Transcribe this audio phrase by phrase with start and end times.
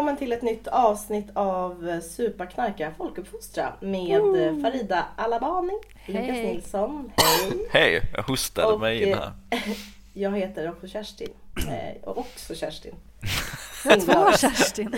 [0.00, 4.62] Välkommen till ett nytt avsnitt av Superknarka folkuppfostra med Mm.
[4.62, 5.72] Farida Alabani,
[6.06, 6.46] Lukas Hej.
[6.46, 7.66] Nilsson, hej.
[7.70, 9.32] Hej, jag hostade Och, mig in eh, här.
[10.12, 11.28] Jag heter också Kerstin.
[11.68, 12.94] Eh, Och också Kerstin.
[13.82, 14.96] Två Kerstin.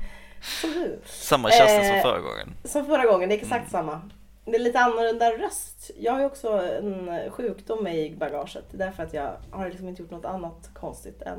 [0.60, 1.00] Som du.
[1.06, 2.54] Samma Kerstin som eh, förra gången.
[2.64, 3.70] Som förra gången, det är exakt Mm.
[3.70, 4.00] samma.
[4.44, 5.90] Det är lite annorlunda röst.
[5.98, 8.64] Jag har ju också en sjukdom med i bagaget.
[8.70, 11.38] Det är därför att jag har liksom inte gjort något annat konstigt än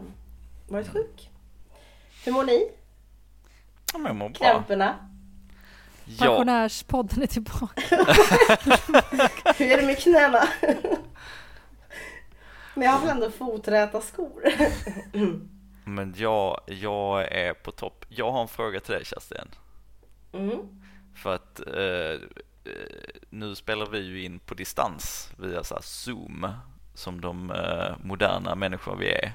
[0.67, 0.93] varit Mm.
[1.03, 1.29] sjuk.
[2.25, 2.69] Hur mår ni?
[3.93, 4.39] Ja, men jag mår bra.
[4.39, 4.95] Krämporna?
[6.05, 7.81] Ja, Pensionärspodden är tillbaka.
[9.57, 10.47] Hur är det med knäna?
[12.73, 14.43] Men jag har väl ändå foträta skor.
[15.83, 18.05] men jag, jag är på topp.
[18.09, 19.51] Jag har en fråga till dig Kerstin.
[20.33, 20.59] Mm.
[21.15, 22.11] För att eh,
[22.73, 22.81] eh,
[23.29, 26.47] nu spelar vi ju in på distans via så här Zoom
[26.93, 29.31] som de eh, moderna människor vi är.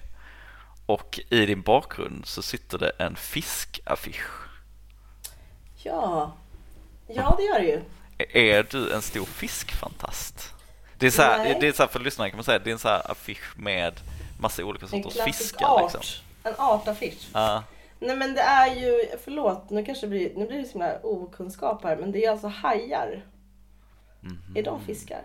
[0.86, 4.45] Och i din bakgrund så sitter det en fiskaffisch.
[5.86, 6.32] Ja.
[7.06, 7.80] ja, det gör det ju.
[8.58, 10.52] Är du en stor fiskfantast?
[10.98, 12.72] Det är så här, det är så här för lyssnarna kan man säga, det är
[12.72, 14.00] en så här affisch med
[14.40, 15.94] massa olika En sorters fiskar art.
[15.94, 16.24] liksom.
[16.44, 17.28] En artaffisch.
[17.32, 17.62] Ja,
[17.98, 20.98] Nej men det är ju, förlåt nu kanske det blir, nu blir det så himla
[21.02, 23.24] okunskap här men det är alltså hajar.
[24.20, 24.56] mhm.
[24.56, 25.22] Är de fiskar?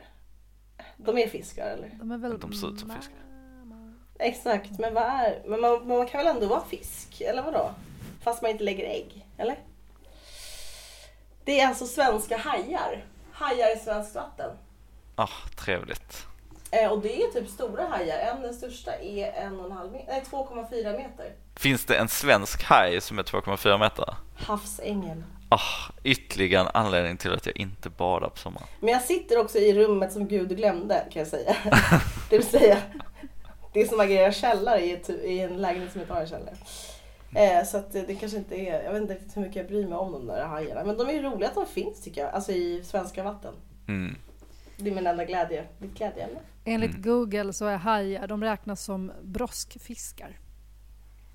[0.98, 1.89] De är fiskar eller?
[2.00, 2.39] De är väl...
[2.39, 3.16] De ser ut som fiskar.
[4.20, 7.22] Exakt, men vad är, men man, man kan väl ändå vara fisk?
[7.22, 7.72] Eller vadå?
[8.23, 9.58] Fast man inte lägger ägg, eller?
[11.45, 13.06] Det är alltså svenska hajar.
[13.31, 14.52] Hajar i svenskt vatten.
[15.16, 16.28] Ah, trevligt.
[16.72, 18.17] Eh, och det är typ stora hajar.
[18.17, 21.36] En, den största är en och en halv meter, nej 2,4 meter.
[21.56, 24.16] Finns det en svensk haj som är 2,4 meter?
[24.36, 25.23] Havsängel.
[25.50, 28.67] Ah, ytterligare en anledning till att jag inte badar på sommaren.
[28.80, 31.55] Men jag sitter också i rummet som Gud glömde kan jag säga.
[32.30, 32.77] det vill säga,
[33.73, 36.55] det är som agerar källare i, en lägenhet som inte har en källare.
[37.36, 39.87] Eh, så att det, kanske inte är, jag vet inte riktigt hur mycket jag bryr
[39.87, 40.83] mig om de där hajarna.
[40.83, 43.53] Men de är ju roliga att de finns tycker jag, alltså i svenska vatten.
[43.87, 44.15] Mm.
[44.77, 46.39] Det är min enda glädje, mitt glädjeämne.
[46.65, 47.02] Enligt Mm.
[47.02, 50.39] Google så är hajar, de räknas som broskfiskar.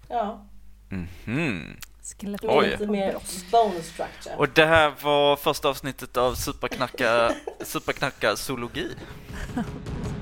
[0.08, 0.46] Ja,
[0.88, 1.76] Mhm.
[2.02, 2.70] Skelett med Oj.
[2.70, 3.16] lite mer
[3.52, 4.36] bone structure.
[4.36, 7.32] Och det här var första avsnittet av Superknacka,
[7.64, 8.90] Superknacka zoologi.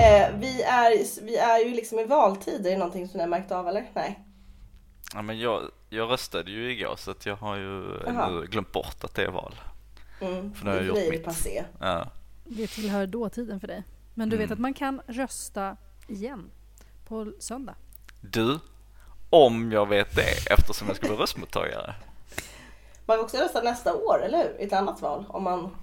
[0.00, 3.28] Eh, vi, är, vi är ju liksom i valtider, är det någonting som ni har
[3.30, 3.90] märkt av eller?
[3.94, 4.20] Nej.
[5.14, 8.40] Ja, men jag, jag röstade ju igår så att jag har ju Aha.
[8.40, 9.54] glömt bort att det är val.
[10.20, 10.54] Mm.
[10.54, 11.24] För nu har jag det gjort mitt.
[11.24, 11.64] passé.
[11.80, 12.06] Ja.
[12.44, 13.82] Det tillhör dåtiden för dig.
[14.14, 14.52] Men du vet Mm.
[14.52, 15.76] att man kan rösta
[16.08, 16.50] igen
[17.08, 17.74] på söndag.
[18.20, 18.58] Du,
[19.30, 21.94] om jag vet det eftersom jag ska bli röstmottagare.
[23.06, 24.60] Man kan också rösta nästa år, eller hur?
[24.60, 25.76] I ett annat val om man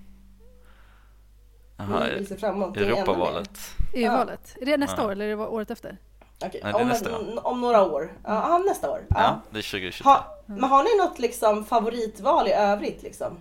[1.77, 3.01] Aha, vill se fram emot någonting ännu mer.
[3.01, 3.59] Europavalet.
[3.93, 4.55] EU-valet.
[4.61, 5.07] Är det nästa Ja.
[5.07, 5.97] år eller är det året efter?
[6.45, 8.13] Okej, Nej, om, nästa en- om några år.
[8.23, 8.99] Ja, nästa år.
[9.09, 9.15] Ja.
[9.21, 10.03] Ja, det är 2023.
[10.09, 13.37] Ha, men har ni något liksom favoritval i övrigt liksom?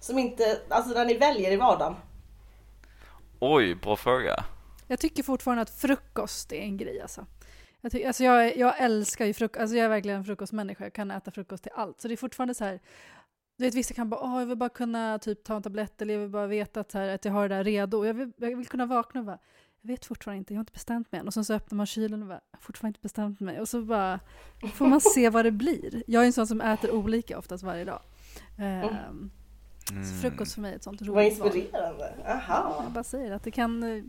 [0.00, 1.94] Som inte, alltså där ni väljer i vardagen?
[3.38, 4.44] Oj, bra fråga.
[4.86, 7.26] Jag tycker fortfarande att frukost är en grej alltså.
[7.80, 10.92] Jag, ty- alltså jag, jag älskar ju frukost, alltså jag är verkligen en frukostmänniska, jag
[10.92, 12.00] kan äta frukost till allt.
[12.00, 12.80] Så det är fortfarande så här,
[13.62, 16.14] du vet vissa kan bara, åh jag vill bara kunna typ ta en tablett eller
[16.14, 18.04] jag vill bara veta att, här, att jag har det där redo.
[18.06, 19.38] Jag vill, jag vill kunna vakna och bara,
[19.80, 21.26] jag vet fortfarande inte, jag har inte bestämt mig än.
[21.26, 23.60] Och sen så öppnar man kylen och bara, jag har fortfarande inte bestämt mig.
[23.60, 24.20] Och så bara
[24.74, 26.02] får man se vad det blir.
[26.06, 28.00] Jag är en sån som äter olika oftast varje dag.
[28.58, 29.30] Ehm,
[29.92, 30.04] Mm.
[30.04, 31.56] Så frukost för mig är ett sånt Vad roligt val.
[31.56, 32.14] inspirerande.
[32.26, 32.80] Aha.
[32.84, 34.04] Jag bara säger att det kan eh,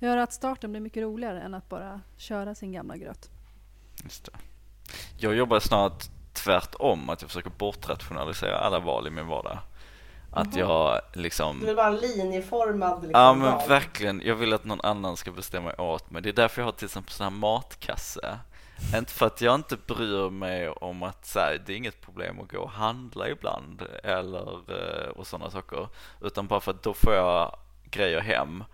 [0.00, 3.30] göra att starten blir mycket roligare än att bara köra sin gamla gröt.
[4.04, 4.32] Just det.
[5.18, 6.04] Jag jobbar snart
[6.44, 9.58] tvärtom, att jag försöker bortrationalisera alla val i min vardag.
[10.32, 13.68] Att jag liksom Du vill vara en linjeformad liksom, Ja men dag.
[13.68, 16.22] verkligen, jag vill att någon annan ska bestämma åt mig.
[16.22, 18.38] Det är därför jag har till exempel sån här matkasse.
[18.96, 22.40] Inte för att jag inte bryr mig om att så här, det är inget problem
[22.40, 25.88] att gå och handla ibland eller eh, och sådana saker.
[26.20, 28.64] Utan bara för att då får jag grejer hem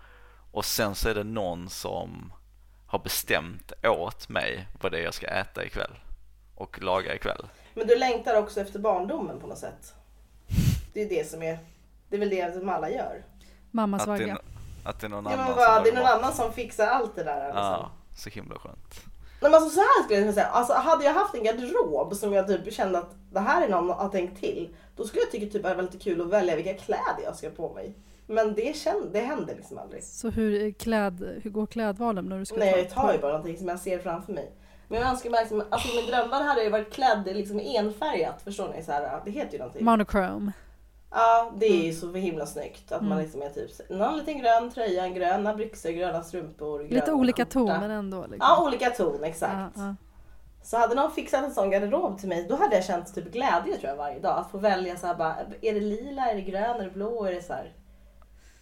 [0.51, 2.33] och sen så är det någon som
[2.87, 5.91] har bestämt åt mig vad det är jag ska äta ikväll
[6.55, 7.47] och laga ikväll.
[7.73, 9.93] Men du längtar också efter barndomen på något sätt?
[10.93, 11.59] Det är det som är,
[12.09, 13.23] det är väl det som alla gör?
[13.71, 14.41] Mammas Att det, är, vagga.
[14.83, 17.15] att det är någon Ja, annan men som det är någon annan som fixar allt
[17.15, 17.45] det där.
[17.47, 17.63] Liksom.
[17.63, 19.01] Ja, så himla skönt.
[19.41, 20.45] Nej, men alltså, så här skulle jag säga.
[20.45, 23.89] Alltså, hade jag haft en garderob som jag typ kände att det här är någon
[23.89, 24.75] har tänkt till.
[24.95, 27.35] Då skulle jag tycka typ att det var lite kul att välja vilka kläder jag
[27.35, 27.93] ska på mig.
[28.27, 30.03] Men det, kände, det händer liksom aldrig.
[30.03, 33.19] Så hur, är kläd, hur går klädvalen när du ska Nej jag ta tar ju
[33.19, 34.51] bara någonting som jag ser framför mig.
[34.87, 38.41] Men jag önskar mig liksom, alltså min drömmar hade jag varit klädd liksom enfärgat.
[38.41, 38.83] Förstår ni?
[38.83, 39.85] Så här, det heter ju någonting.
[39.85, 40.51] Monochrome.
[41.11, 42.91] Ja, det är ju så himla snyggt.
[42.91, 43.23] Att man Mm.
[43.23, 46.83] liksom är typ någon liten grön tröja, gröna byxor, gröna strumpor.
[46.83, 47.53] Lite gröna olika skjorta.
[47.53, 48.17] ton men ändå.
[48.21, 48.37] Liksom.
[48.39, 49.53] Ja, olika ton exakt.
[49.75, 49.95] Ja, ja.
[50.63, 53.77] Så hade någon fixat en sån garderob till mig, då hade jag känt typ glädje
[53.77, 54.37] tror jag varje dag.
[54.39, 57.25] Att få välja så här bara, är det lila, är det grön, är det blå,
[57.25, 57.73] är det så här.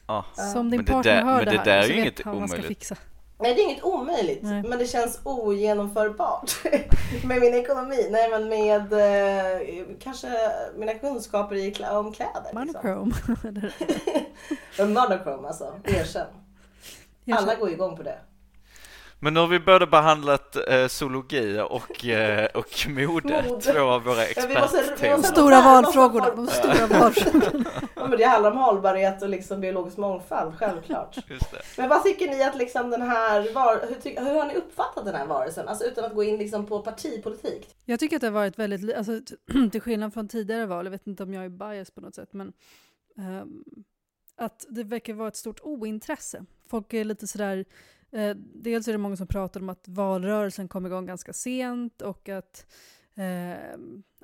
[0.08, 0.26] Ja.
[0.54, 2.28] Som din Men det partner där- hör men det det här där är ju inget
[2.28, 2.92] omöjligt.
[3.38, 4.64] Nej det är inget omöjligt, Nej.
[4.64, 6.52] men det känns ogenomförbart
[7.26, 8.08] med min ekonomi.
[8.12, 10.28] Nej men med eh, kanske
[10.76, 12.42] mina kunskaper i om kläder.
[12.44, 12.60] Liksom.
[12.60, 13.16] Monochrome.
[14.78, 16.28] Men monochrome alltså, erkänn.
[17.32, 18.20] Alla går igång på det.
[19.24, 23.62] Men nu har vi både behandlat eh, zoologi och, eh, och mode, Mode.
[23.62, 24.62] två av våra Ja, expertteman.
[25.12, 26.36] måste- Stora valfrågorna.
[26.36, 27.70] De stora valfrågorna.
[27.96, 31.18] Ja, men det handlar om hållbarhet och liksom biologisk mångfald, självklart.
[31.30, 31.62] Just det.
[31.78, 35.06] Men vad tycker ni att liksom den här, var, hur, ty, hur har ni uppfattat
[35.06, 35.68] den här varelsen?
[35.68, 37.76] Alltså utan att gå in liksom på partipolitik.
[37.86, 39.20] Jag tycker att det har varit väldigt, alltså,
[39.72, 42.30] till skillnad från tidigare val, jag vet inte om jag är bias på något sätt,
[42.34, 42.54] men
[43.18, 43.64] ehm,
[44.38, 46.46] att det verkar vara ett stort ointresse.
[46.70, 47.66] Folk är lite sådär,
[48.14, 52.30] eh, dels är det många som pratar om att valrörelsen kom igång ganska sent och
[52.30, 52.66] att,
[53.16, 53.74] eh,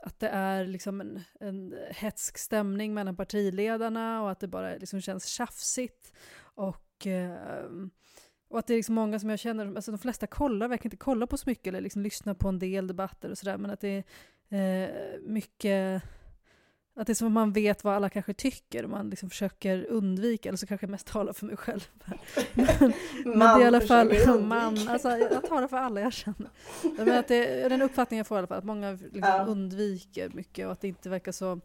[0.04, 5.02] att det är liksom en, en hetsk stämning mellan partiledarna och att det bara liksom
[5.02, 6.14] känns tjafsigt.
[6.42, 7.70] Och, eh,
[8.50, 10.98] och att det är liksom många som jag känner, alltså de flesta kollar, verkar inte
[10.98, 13.80] kolla på så mycket eller liksom lyssnar på en del debatter och sådär, men att
[13.80, 14.04] det är
[14.50, 16.04] eh, mycket,
[16.96, 19.86] att det är som att man vet vad alla kanske tycker och man liksom försöker
[19.86, 21.90] undvika, eller så kanske jag mest talar för mig själv.
[22.54, 22.94] men,
[23.26, 26.50] men det är i alla fall, man, alltså jag talar för alla jag känner.
[26.98, 29.46] Men att det är den uppfattningen jag får i alla fall, att många liksom Ja.
[29.46, 31.60] undviker mycket och att det inte verkar så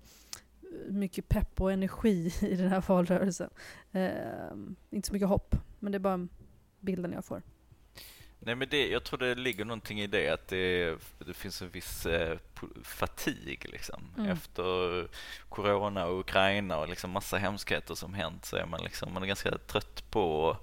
[0.89, 3.51] mycket pepp och energi i den här valrörelsen.
[3.93, 4.11] Eh,
[4.91, 6.29] inte så mycket hopp, men det är bara
[6.81, 7.43] bilden jag får.
[8.47, 11.71] Nej, men det, jag tror det ligger någonting i det att det, det finns en
[11.71, 12.39] viss eh,
[12.83, 14.03] fatig liksom.
[14.19, 14.31] Mm.
[14.31, 15.07] Efter
[15.49, 19.27] corona och Ukraina och liksom massa hemskheter som hänt så är man liksom man är
[19.27, 20.57] ganska trött på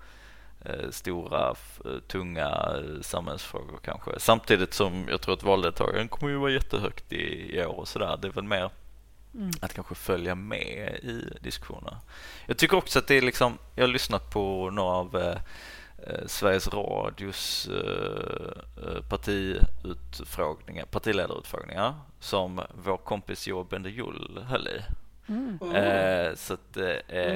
[0.66, 1.56] eh, stora,
[1.86, 4.12] eh, tunga eh, samhällsfrågor kanske.
[4.20, 8.18] Samtidigt som jag tror att valdeltagandet kommer ju vara jättehögt i, i år och sådär.
[8.22, 8.70] Det är väl mer
[9.34, 9.52] Mm.
[9.62, 11.98] att kanske följa med i diskussionerna.
[12.46, 15.38] Jag tycker också att det är liksom, jag har lyssnat på några av eh,
[16.26, 24.82] Sveriges Radios eh, eh, partiutfrågningar, partiledarutfrågningar som vår kompis Joe Bender höll i.
[25.28, 25.60] Mm.
[25.62, 25.76] Mm.
[25.76, 26.92] Eh, så att, eh,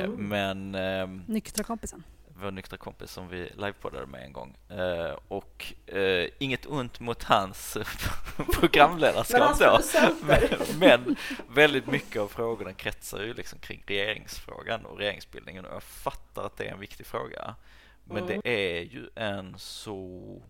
[0.05, 0.11] Mm.
[0.29, 2.03] Men eh, Nyktra kompisen.
[2.41, 4.55] vår nyktra kompis som vi livepoddade med en gång.
[4.69, 7.77] Eh, och eh, inget ont mot hans
[8.59, 10.13] programledarskap producenter.
[10.23, 10.39] Men,
[10.79, 11.15] men
[11.49, 16.57] väldigt mycket av frågorna kretsar ju liksom kring regeringsfrågan och regeringsbildningen och jag fattar att
[16.57, 17.55] det är en viktig fråga.
[18.05, 18.27] Men Mm.
[18.43, 20.41] det är ju en så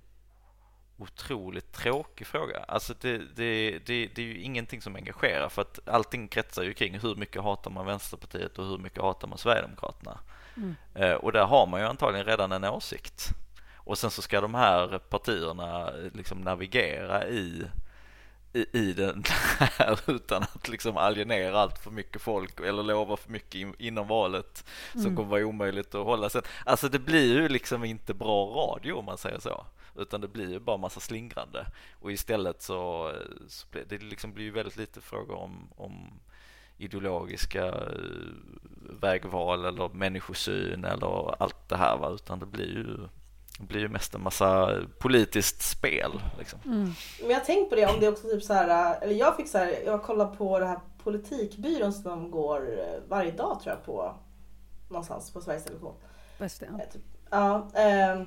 [0.98, 2.60] otroligt tråkig fråga.
[2.68, 6.74] Alltså det, det, det, det är ju ingenting som engagerar för att allting kretsar ju
[6.74, 10.20] kring hur mycket hatar man Vänsterpartiet och hur mycket hatar man Sverigedemokraterna.
[10.58, 10.76] Mm.
[10.96, 13.28] Eh, Och där har man ju antagligen redan en åsikt.
[13.76, 17.64] Och sen så ska de här partierna eh, liksom navigera i,
[18.56, 19.24] i, i den
[19.60, 24.08] här utan att liksom alienera allt för mycket folk eller lova för mycket in, inom
[24.08, 25.16] valet som Mm.
[25.16, 26.42] kommer vara omöjligt att hålla sen.
[26.66, 29.66] Alltså det blir ju liksom inte bra radio om man säger så.
[29.98, 31.66] Utan det blir ju bara massa slingrande.
[32.00, 33.12] Och istället så,
[33.48, 36.20] så blir det liksom blir ju väldigt lite frågor om, om
[36.78, 37.84] ideologiska eh,
[39.02, 42.10] vägval eller människosyn eller allt det här va?
[42.10, 42.98] utan det blir ju
[43.60, 46.60] det blir ju mest en massa politiskt spel liksom.
[46.66, 46.94] Mm.
[47.22, 49.36] Men jag har tänkt på det om det är också typ så här, eller jag
[49.36, 53.76] fick så här, jag kollar på det här politikbyrån som går eh, varje dag tror
[53.76, 54.16] jag på
[54.90, 55.96] någonstans på Sveriges Television.
[56.40, 56.62] Bäst.
[56.62, 57.02] Eh, typ.
[57.30, 58.26] Ja, ehm,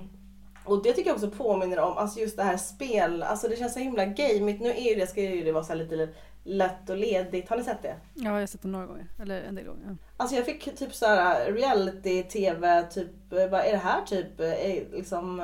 [0.64, 3.72] och det tycker jag också påminner om, alltså just det här spel, alltså det känns
[3.72, 4.60] så himla gameigt.
[4.60, 6.08] Nu är ju det, ska ju det vara så här lite
[6.48, 7.48] lätt och ledigt.
[7.48, 7.96] Har ni sett det?
[8.14, 9.06] Ja, jag har sett det några gånger.
[9.22, 9.96] Eller en del gånger.
[10.16, 14.98] Alltså jag fick typ så här reality-tv, typ, eh, bara, är det här typ eh,
[14.98, 15.40] liksom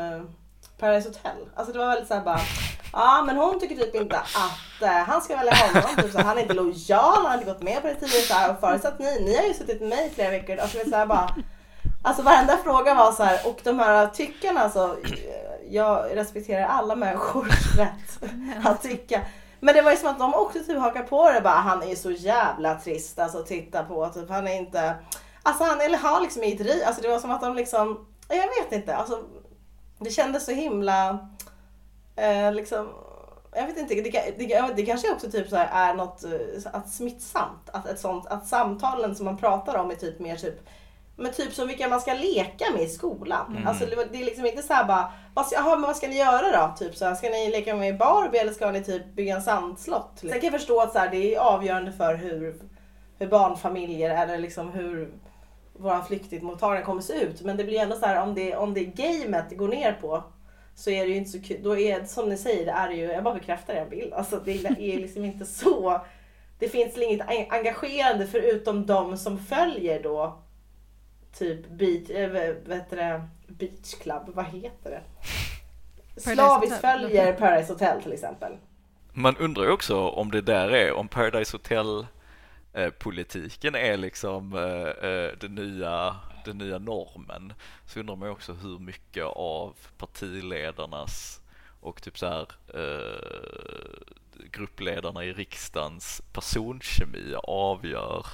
[0.79, 1.49] Paradise Hotel?
[1.55, 2.41] Alltså det var väldigt så här bara,
[2.93, 6.25] ja men hon tycker typ inte att eh, han ska välja honom, typ så här,
[6.25, 8.61] han är inte lojal, han har inte gått med på det tidigare så här, och
[8.61, 10.97] förutsatt ni, ni har ju suttit med mig i flera veckor, alltså det är så
[10.97, 11.35] här bara
[12.07, 14.97] Alltså varenda fråga var så här, och de här tyckarna alltså,
[15.71, 18.23] jag respekterar alla människors rätt
[18.65, 19.21] att tycka.
[19.65, 21.87] Men det var ju som att de också typ hakar på det bara, han är
[21.87, 23.19] ju så jävla trist.
[23.19, 24.95] Alltså titta på, typ han är inte,
[25.43, 28.37] alltså han eller har liksom inget ri, alltså det var som att de liksom, jag
[28.37, 29.25] vet inte, alltså
[29.99, 31.29] det kändes så himla,
[32.17, 32.89] eh, liksom,
[33.53, 36.91] jag vet inte, det, det, det kanske också typ så här är något eh, att
[36.91, 40.69] smittsamt, att ett sånt, att samtalen som man pratar om är typ mer typ
[41.17, 43.47] men typ som vilka man ska leka med i skolan.
[43.51, 43.67] Mm.
[43.67, 46.19] Alltså det, är liksom inte så här bara, vad ska, aha, men vad ska ni
[46.19, 46.75] göra då?
[46.79, 50.13] Typ så här, ska ni leka med Barbie eller ska ni typ bygga en sandslott?
[50.15, 52.57] Sen kan jag förstå att så här, det är avgörande för hur,
[53.19, 55.13] hur barnfamiljer eller liksom hur
[55.73, 57.43] våra flyktingmottagande kommer se ut.
[57.43, 60.25] Men det blir ändå så här om det, om det gamet går ner på
[60.75, 61.63] så är det ju inte så kul.
[61.63, 64.13] Då är som ni säger, det är ju, jag bara bekräftar er bild.
[64.13, 66.01] Alltså det är liksom inte så.
[66.59, 70.44] Det finns inget engagerande förutom de som följer då
[71.39, 72.31] typ beach, äh,
[72.67, 75.03] vet det, beach club, vad heter det?
[76.21, 78.57] Slaviskt följer Paradise Hotel till exempel.
[79.13, 82.07] Man undrar ju också om det där är, om Paradise Hotel
[82.73, 87.53] eh, politiken är liksom eh, den, nya, den nya normen
[87.87, 91.41] så undrar man ju också hur mycket av partiledarnas
[91.81, 92.47] och typ så här
[94.51, 98.27] gruppledarna i riksdagens personkemi avgör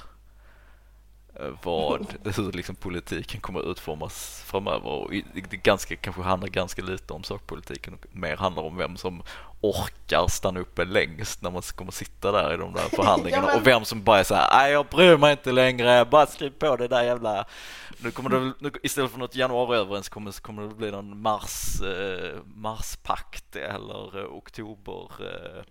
[1.63, 2.05] vad,
[2.35, 4.87] hur liksom politiken kommer att utformas framöver.
[4.87, 9.23] Och det ganska, kanske handlar ganska lite om sakpolitiken och mer handlar om vem som
[9.61, 13.61] orkar stanna uppe längst när man kommer sitta där i de där förhandlingarna ja, men...
[13.61, 16.49] och vem som bara är så här, nej jag bryr mig inte längre, bara skriv
[16.49, 17.45] på det där jävla
[18.03, 22.37] nu kommer det, nu, istället för något januariöverenskommelse så kommer det bli någon mars, eh,
[22.55, 25.63] marspakt eller eh, oktober eh,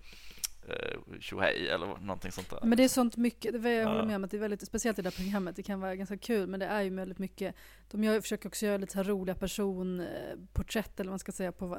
[1.20, 2.58] tjohej eller någonting sånt där.
[2.62, 4.98] Men det är sånt mycket, det jag håller med om att det är väldigt, speciellt
[4.98, 7.54] i det där programmet, det kan vara ganska kul men det är ju väldigt mycket,
[7.90, 11.52] de gör, försöker också göra lite så här roliga personporträtt eller vad man ska säga
[11.52, 11.78] på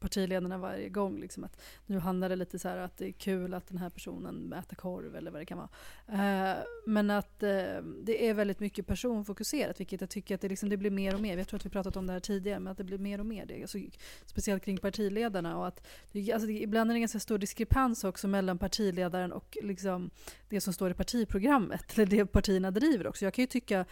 [0.00, 1.20] partiledarna varje gång.
[1.20, 3.90] Liksom att nu handlar det lite så här att det är kul att den här
[3.90, 5.68] personen äter korv eller vad det kan vara.
[6.08, 6.56] Eh,
[6.86, 10.76] men att eh, det är väldigt mycket personfokuserat vilket jag tycker att det, liksom, det
[10.76, 11.38] blir mer och mer.
[11.38, 13.26] Jag tror att vi pratat om det här tidigare men att det blir mer och
[13.26, 13.62] mer det.
[13.62, 13.78] Alltså,
[14.26, 15.86] speciellt kring partiledarna och att
[16.32, 20.10] alltså, ibland är det en ganska stor diskrepans också mellan partiledaren och liksom
[20.48, 23.24] det som står i partiprogrammet, eller det partierna driver också.
[23.24, 23.84] Jag kan ju tycka,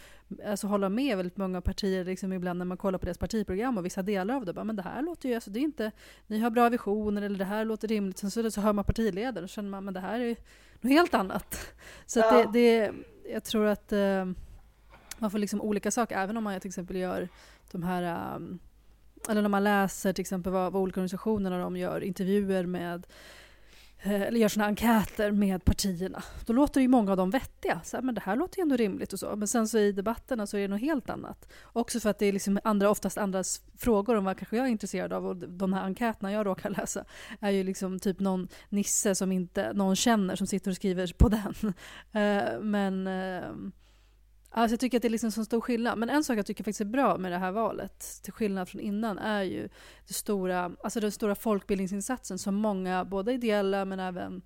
[0.46, 3.84] alltså hålla med väldigt många partier liksom ibland när man kollar på deras partiprogram och
[3.84, 5.90] vissa delar av det, bara, men det här låter ju, alltså det är inte,
[6.26, 8.18] ni har bra visioner eller det här låter rimligt.
[8.18, 10.36] Sen så, så hör man partiledaren och känner man, men det här är
[10.80, 11.74] något helt annat.
[12.06, 12.32] Så ja.
[12.32, 12.92] det, det,
[13.32, 14.24] jag tror att eh,
[15.18, 17.28] man får liksom olika saker, även om man till exempel gör
[17.70, 18.58] de här um,
[19.28, 23.06] eller när man läser till exempel vad, vad olika organisationer de gör intervjuer med
[24.02, 27.80] Eh, eller gör såna enkäter med partierna, då låter ju många av dem vettiga.
[27.84, 29.36] Så här, men det här låter ju ändå rimligt och så.
[29.36, 31.48] Men sen så i debatterna så är det något helt annat.
[31.62, 34.70] Också för att det är liksom andra, oftast andras frågor om vad kanske jag är
[34.70, 35.26] intresserad av.
[35.26, 37.04] Och de här enkäterna jag råkar läsa
[37.40, 41.28] är ju liksom typ någon nisse som inte någon känner som sitter och skriver på
[41.28, 41.54] den.
[42.12, 43.72] Eh, men ehm,
[44.50, 45.98] Alltså jag tycker att det är liksom så stor skillnad.
[45.98, 48.80] Men en sak jag tycker faktiskt är bra med det här valet, till skillnad från
[48.80, 49.68] innan, är ju
[50.08, 54.42] det stora, alltså den stora folkbildningsinsatsen som många, både ideella men även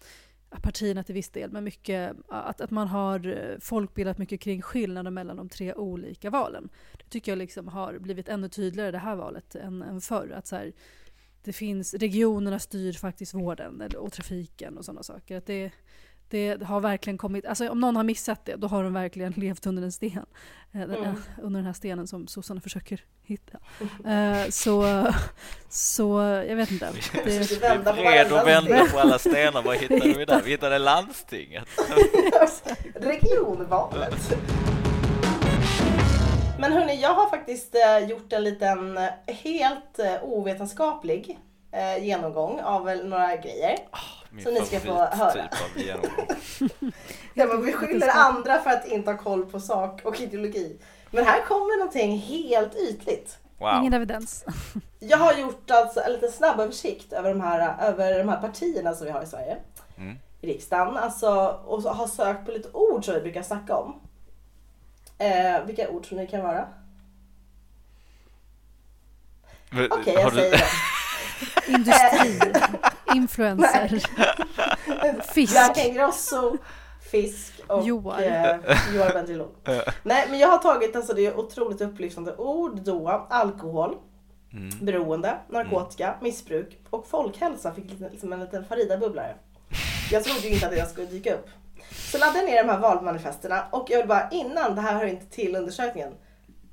[0.63, 5.15] partierna till viss del, men mycket, att, att man har eh, folkbildat mycket kring skillnaden
[5.15, 6.69] mellan de tre olika valen.
[6.93, 10.33] Det tycker jag liksom har blivit ännu tydligare det här valet än, än förr.
[10.37, 10.73] Att så här,
[11.45, 15.37] det finns, regionerna styr faktiskt vården och trafiken och sådana saker.
[15.37, 15.73] Att det,
[16.33, 19.67] det har verkligen kommit, alltså om någon har missat det, då har de verkligen levt
[19.67, 20.27] under en sten.
[20.73, 21.15] Eh, mm.
[21.43, 23.59] Under den här stenen som sossarna försöker hitta.
[24.07, 25.07] Uh, så,
[25.69, 26.93] så jag vet inte.
[27.25, 29.63] Det, är redo att vända på alla stenar.
[29.63, 30.43] Vad hittade vi där?
[30.45, 31.69] Vi hittade landstinget.
[32.95, 34.37] Regionvalet.
[36.59, 41.39] Men hörni, jag har faktiskt eh, gjort en liten helt ovetenskaplig
[42.01, 43.79] genomgång av några grejer.
[43.93, 45.33] Oh så ni ska få höra.
[45.33, 46.27] typ av genomgång.
[47.35, 50.79] ja, man beskyller andra för att inte ha koll på sak och ideologi.
[51.11, 53.39] Men här kommer någonting helt ytligt.
[53.59, 53.77] Wow.
[53.81, 54.45] Ingen evidens.
[55.01, 58.95] Jag har gjort alltså en liten snabb översikt över de här, över de här partierna
[58.95, 59.57] som vi har i Sverige.
[59.99, 60.19] Mm.
[60.41, 60.97] I riksdagen.
[60.97, 64.01] Alltså, och har sökt på lite ord som vi brukar snacka om.
[65.19, 66.69] Eh, vilka ord tror ni kan vara?
[69.73, 70.63] Okej, okay, jag säger det.
[71.69, 72.41] Industri.
[73.15, 73.89] Influencer.
[75.35, 75.53] fisk.
[75.53, 76.59] Bianca Ingrosso,
[77.11, 79.51] fisk och Joar, eh, Joar Bendjelloul.
[80.03, 83.27] Nej men jag har tagit alltså det är otroligt upplyftande ord då.
[83.31, 83.97] Alkohol,
[84.53, 84.71] mm.
[84.81, 86.19] beroende, narkotika, mm.
[86.23, 89.35] missbruk och folkhälsa fick liksom en liten Farida-bubblare.
[90.11, 91.49] Jag trodde ju inte att det skulle dyka upp.
[91.91, 95.07] Så laddade jag ner de här valmanifesterna och jag vill bara innan, det här hör
[95.07, 96.15] inte till undersökningen.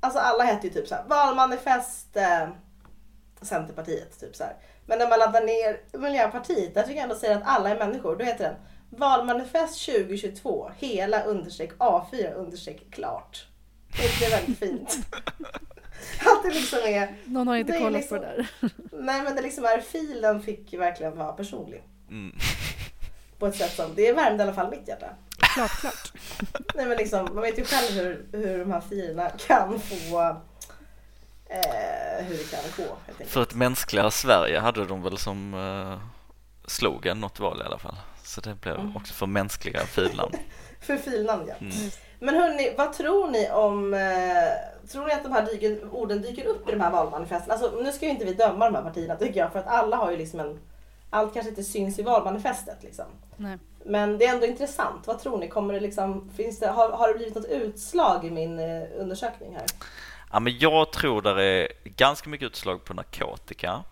[0.00, 2.48] Alltså alla hette ju typ så här, valmanifest eh,
[3.42, 4.20] Centerpartiet.
[4.20, 4.56] Typ så här.
[4.90, 8.16] Men när man laddar ner Miljöpartiet, där tycker jag ändå säger att alla är människor.
[8.16, 8.54] Då heter den
[8.98, 13.46] Valmanifest 2022, hela understreck A4 understreck klart.
[13.96, 14.98] Det är väldigt fint.
[16.20, 17.14] Att det liksom är...
[17.24, 18.70] Någon har inte kollat liksom, på det där.
[18.92, 21.82] Nej men det liksom är filen fick verkligen vara personlig.
[22.08, 22.36] Mm.
[23.38, 25.06] På ett sätt som, det värmde i alla fall mitt hjärta.
[25.54, 26.12] Klart, klart.
[26.74, 30.36] Nej men liksom, man vet ju själv hur, hur de här filerna kan få
[31.50, 32.96] eh, hur det kan gå.
[33.24, 35.98] För ett mänskligare Sverige hade de väl som eh,
[36.66, 37.96] slogan något val i alla fall.
[38.24, 38.96] Så det blev mm.
[38.96, 40.34] också för mänskliga filnamn.
[40.80, 41.54] För filnamn ja.
[41.60, 41.90] Mm.
[42.18, 43.94] Men hörni, vad tror ni om...
[43.94, 47.50] Eh, tror ni att de här dyker, orden dyker upp i de här valmanifesten?
[47.50, 49.96] Alltså nu ska ju inte vi döma de här partierna tycker jag för att alla
[49.96, 50.58] har ju liksom en...
[51.10, 53.04] Allt kanske inte syns i valmanifestet liksom.
[53.36, 53.58] Nej.
[53.84, 55.06] Men det är ändå intressant.
[55.06, 55.48] Vad tror ni?
[55.48, 59.56] Kommer det liksom, finns det, har, har det blivit något utslag i min eh, undersökning
[59.56, 59.66] här?
[60.30, 63.84] Ja, men jag tror det är ganska mycket utslag på narkotika.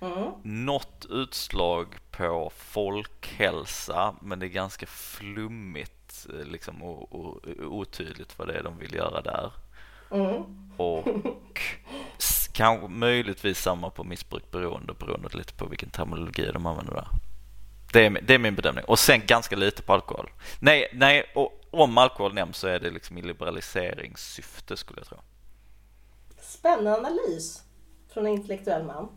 [0.00, 0.32] Mm.
[0.42, 8.38] Något utslag på folkhälsa, men det är ganska flummigt eh, liksom, och, och, och otydligt
[8.38, 9.52] vad det är de vill göra där.
[10.10, 10.42] Mm.
[10.76, 11.60] Och
[12.52, 17.08] kanske möjligtvis samma på missbruk beroende, beroende lite på vilken terminologi de använder där.
[17.92, 18.84] Det är, det är min bedömning.
[18.84, 20.30] Och sen ganska lite på alkohol.
[20.58, 25.18] Nej, nej och om alkohol nämns så är det liksom i liberaliseringssyfte skulle jag tro.
[26.50, 27.62] Spännande analys
[28.12, 29.08] från en intellektuell man.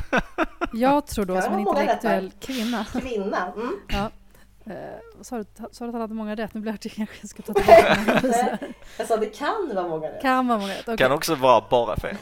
[0.72, 2.84] Jag tror då som en intellektuell kvinna.
[2.92, 3.52] Kvinna.
[3.52, 3.72] Mm.
[3.88, 4.10] Ja.
[4.72, 4.74] Eh,
[5.20, 6.54] Sa du sa du att han hade många rätt?
[6.54, 8.58] Nu blir det kanske jag ska ta tillbaka.
[8.98, 10.22] Jag sa det kan vara många rätt.
[10.22, 10.82] Kan vara många rätt.
[10.82, 10.96] okej.
[10.96, 12.16] Kan också vara bara fel.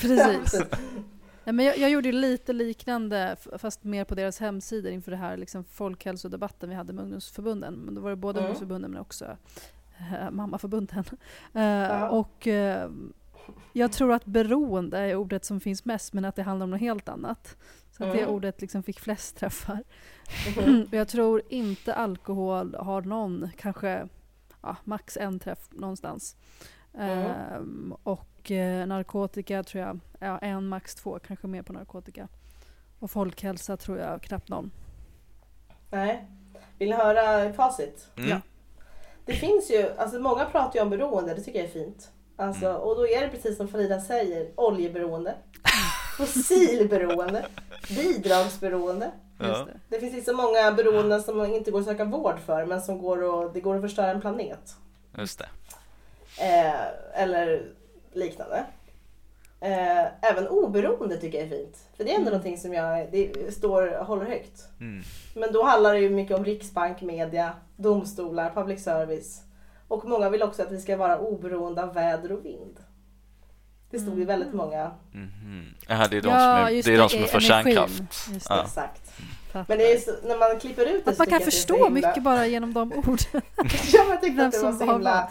[0.00, 0.60] Precis.
[1.44, 5.36] Ja, men jag, jag gjorde lite liknande fast mer på deras hemsidor inför det här
[5.36, 7.74] liksom, folkhälsodebatten vi hade med ungdomsförbunden.
[7.74, 8.46] Men då var det både Mm.
[8.48, 9.24] ungdomsförbunden men också
[9.98, 11.04] eh, mammaförbunden.
[11.54, 12.90] Eh, Och eh,
[13.72, 16.80] jag tror att beroende är ordet som finns mest men att det handlar om något
[16.80, 17.56] helt annat.
[17.90, 18.34] Så att det Mm.
[18.34, 19.84] ordet liksom fick flest träffar.
[20.58, 20.80] Mhm.
[20.82, 24.08] Och jag tror inte alkohol har någon, kanske
[24.62, 26.36] ja, max en träff någonstans.
[26.94, 27.18] Mm.
[27.18, 32.28] Ehm, och eh, narkotika tror jag, ja, en max två, kanske mer på narkotika.
[32.98, 34.70] Och folkhälsa tror jag knappt någon.
[35.90, 36.26] Nej.
[36.78, 38.08] Vill ni höra facit?
[38.16, 38.30] Mm.
[38.30, 38.40] Ja.
[39.24, 42.12] Det finns ju, alltså många pratar ju om beroende, det tycker jag är fint.
[42.40, 42.76] Alltså, Mm.
[42.80, 45.34] Och då är det precis som Frida säger, oljeberoende,
[46.16, 47.46] fossilberoende,
[47.96, 49.10] bidragsberoende.
[49.38, 49.46] Ja.
[49.48, 49.72] Just det.
[49.88, 52.98] Det finns liksom många beroenden som man inte går att söka vård för men som
[52.98, 54.74] går att, det går att förstöra en planet.
[55.18, 55.48] Just det.
[56.40, 57.62] Eh, eller
[58.12, 58.64] liknande.
[59.60, 61.76] Eh, även oberoende tycker jag är fint.
[61.96, 62.32] För det är ändå Mm.
[62.32, 64.64] någonting som jag det står, håller högt.
[64.80, 65.02] Mm.
[65.34, 69.42] Men då handlar det ju mycket om riksbank, media, domstolar, public service.
[69.90, 72.78] Och många vill också att vi ska vara oberoende av väder och vind.
[73.90, 74.26] Det stod ju Mm.
[74.26, 75.74] väldigt många, Mhm.
[75.88, 77.74] Jaha, det är de Ja, som är, det är, de som är för energin.
[77.74, 78.46] kärnkraft.
[78.48, 78.62] Ja.
[78.64, 79.10] exakt.
[79.52, 79.64] Fattar.
[79.68, 82.22] Men det är så, när man klipper ut det Att man kan förstå himla- mycket
[82.22, 83.16] bara genom de orden.
[83.92, 85.30] Ja, jag tyckte Vem att det var så himla...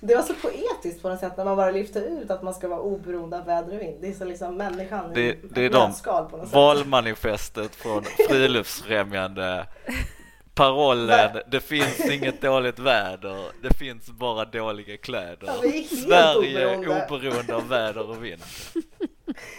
[0.00, 2.68] Det var så poetiskt på något sätt när man bara lyfte ut att man ska
[2.68, 3.96] vara oberoende av väder och vind.
[4.00, 6.54] Det är så liksom människan Det- i det är ett de nötskal på något sätt.
[6.54, 9.66] Valmanifestet från Friluftsfrämjande.
[10.56, 15.46] Parollen, det finns inget dåligt väder, det finns bara dåliga kläder.
[15.46, 17.06] Ja, är Sverige är oberoende.
[17.10, 18.42] oberoende av väder och vind.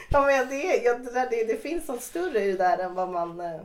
[0.10, 2.77] Ja, men det, är, ja, det, där, det, det finns något större i det där
[2.77, 3.55] än vad man eh,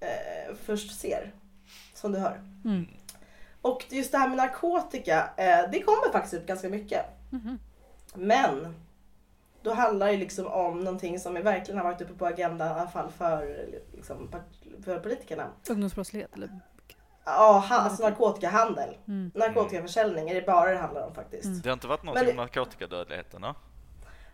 [0.00, 1.32] eh, först ser.
[1.94, 2.40] Som du hör.
[2.64, 2.86] Mm.
[3.62, 7.04] Och just det här med narkotika, eh, det kommer faktiskt upp ganska mycket.
[7.30, 7.58] Mhm.
[8.14, 8.74] Men
[9.64, 12.88] då handlar det liksom om någonting som verkligen har varit uppe på agendan i alla
[12.90, 14.30] fall för, liksom,
[14.84, 15.46] för politikerna.
[15.70, 16.50] Ungdomsbrottslighet eller?
[17.24, 18.96] Ja, alltså narkotikahandel.
[19.08, 19.30] Mm.
[19.34, 21.44] Narkotikaförsäljning är det bara det handlar om faktiskt.
[21.44, 21.60] Mm.
[21.60, 23.44] Det har inte varit något Men om det- narkotikadödligheten?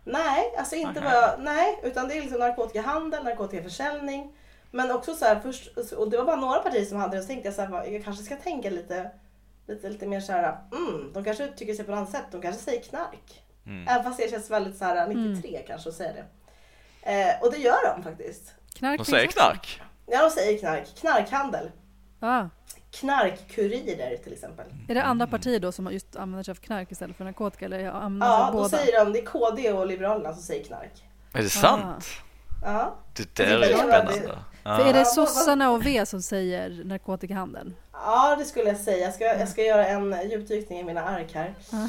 [0.03, 1.09] Nej, alltså inte Aha.
[1.37, 4.37] vad nej, utan det är liksom narkotikahandel, narkotikaförsäljning.
[4.71, 7.27] Men också så här först, och det var bara några partier som hade det, så
[7.27, 9.11] tänkte jag så här, jag kanske ska tänka lite,
[9.67, 12.41] lite, lite mer så här, mm, de kanske uttrycker sig på ett annat sätt, de
[12.41, 13.43] kanske säger knark.
[13.65, 13.87] Mm.
[13.87, 16.25] Även fast det känns väldigt så här 93 kanske att säga det.
[17.11, 18.53] Eh, och det gör de faktiskt.
[18.75, 19.81] Knark De säger knark.
[20.05, 20.87] Ja, de säger knark.
[20.99, 21.71] Knarkhandel.
[22.19, 22.45] Ah.
[22.91, 24.65] Knarkkurirer till exempel.
[24.89, 27.65] Är det andra partier då som just använder sig av knark istället för narkotika?
[27.65, 28.69] Eller använder Ja, då båda?
[28.69, 31.03] säger de, det är KD och Liberalerna som säger knark.
[31.33, 32.05] Är det sant?
[32.63, 32.95] Ja.
[33.15, 33.97] Det där är Det är spännande.
[33.97, 34.23] väldigt-
[34.63, 34.93] För är Ja.
[34.93, 37.75] det Ja, sossarna och V som säger narkotikahandeln?
[37.93, 38.97] Ja, det skulle jag säga.
[39.05, 41.53] Jag ska, jag ska göra en djupdykning i mina ark här.
[41.71, 41.87] Ja.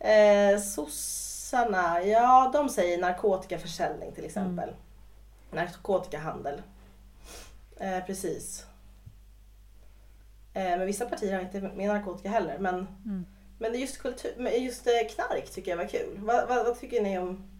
[0.00, 4.74] Eh, sossarna, ja de säger narkotikaförsäljning till exempel.
[5.52, 6.62] Narkotikahandel.
[7.76, 8.66] Eh, precis.
[10.54, 12.58] Eh, men vissa partier har inte med narkotika heller.
[12.58, 13.26] Men, Mm.
[13.58, 16.18] men det är just, kultur, men just eh, knark tycker jag var kul.
[16.18, 17.50] Vad, vad, vad tycker ni om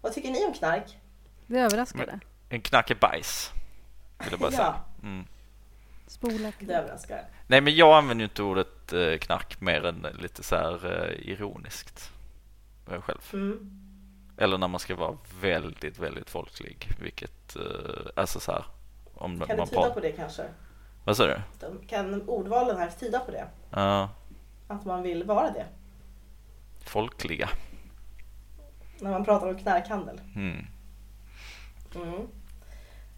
[0.00, 0.98] vad tycker ni om knark?
[1.46, 2.20] Det överraskade.
[2.48, 3.50] En knack är bajs.
[4.18, 4.56] Vill jag bara Ja.
[4.56, 4.74] säga.
[5.02, 5.26] Mm.
[6.06, 6.52] Spola.
[6.60, 7.24] Det överraskar.
[7.46, 11.28] Nej men jag använder ju inte ordet eh, knack mer än lite så här eh,
[11.30, 12.12] ironiskt.
[12.90, 13.20] eh, Själv.
[13.32, 13.80] Mm.
[14.36, 16.88] Eller när man ska vara väldigt, väldigt folklig.
[17.00, 17.62] Vilket, eh,
[18.16, 18.64] alltså så här.
[19.14, 19.94] Om Kan du man tyda pratar.
[19.94, 20.42] på det kanske?
[21.04, 21.40] Vad sa du?
[21.60, 23.46] De- Kan ordvalen här tyda på det?
[23.70, 24.10] Ja,
[24.68, 25.66] Att man vill vara det?
[26.84, 27.48] folkliga.
[29.00, 30.20] När man pratar om knarkhandel.
[30.34, 30.66] Mm.
[31.94, 32.26] Mm.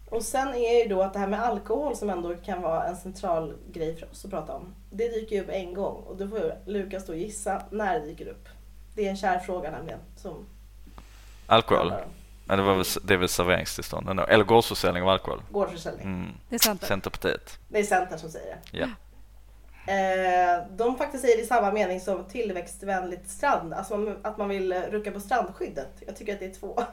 [0.09, 2.95] Och sen är ju då att det här med alkohol som ändå kan vara en
[2.95, 4.75] central grej för oss att prata om.
[4.91, 8.27] Det dyker ju upp en gång och då får Lukas då gissa när det dyker
[8.27, 8.49] upp.
[8.95, 9.99] Det är en kär fråga nämligen.
[10.15, 10.45] Som
[11.47, 11.93] Alkohol?
[12.47, 14.23] Ja, det, var väl, det är väl serveringstillstånd ändå.
[14.23, 15.41] Eller gårdsförsäljning av alkohol.
[15.51, 16.05] gårdsförsäljning.
[16.05, 16.31] Mm.
[16.49, 16.83] Det är sant.
[16.83, 17.59] Centerpartiet.
[17.67, 18.77] Det är Centern som säger det.
[18.77, 18.87] Ja.
[19.87, 23.73] Eh, de faktiskt säger det i samma mening som tillväxtvänligt strand.
[23.73, 25.91] Alltså att man vill rucka på strandskyddet.
[26.05, 26.83] Jag tycker att det är två.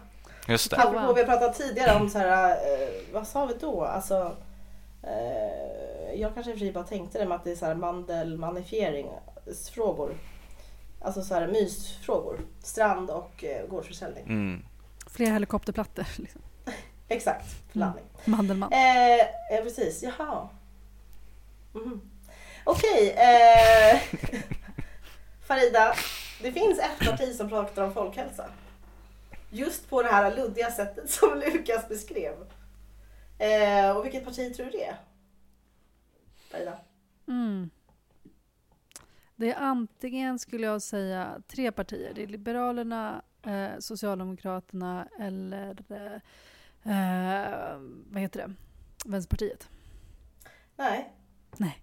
[0.48, 0.76] Just det.
[0.76, 3.85] Apropå vi har pratat tidigare om så här, eh, vad sa vi då?
[3.85, 4.37] Alltså,
[5.02, 7.66] eh, jag kanske i och för sig bara tänkte det med att det är så
[7.66, 10.14] här mandelmanifieringsfrågor.
[11.00, 12.40] Alltså så här mysfrågor.
[12.62, 14.24] Strand och eh, gårdsförsäljning.
[14.24, 14.64] Mm.
[15.07, 16.07] Fler helikopterplattor.
[16.16, 16.40] Liksom.
[17.09, 18.04] Exakt, förlandning.
[18.24, 18.72] Mandelmann.
[18.72, 20.48] Eh, eh, precis, jaha.
[21.72, 22.00] Mhm.
[22.64, 23.11] Okej.
[23.11, 24.00] Eh,
[25.46, 25.94] Farida,
[26.42, 28.44] det finns ett parti som pratar om folkhälsa.
[29.54, 32.34] Just på det här luddiga sättet som Lukas beskrev.
[33.38, 34.96] Eh, och vilket parti tror du det är?
[36.50, 36.78] Farida?
[37.28, 37.70] Mm.
[39.36, 42.12] Det är antingen, skulle jag säga, tre partier.
[42.14, 45.78] Det är Liberalerna, eh, Socialdemokraterna eller
[46.82, 47.78] eh,
[48.10, 48.54] vad heter det?
[49.04, 49.68] Vänsterpartiet.
[50.76, 51.12] Nej.
[51.56, 51.82] Nej.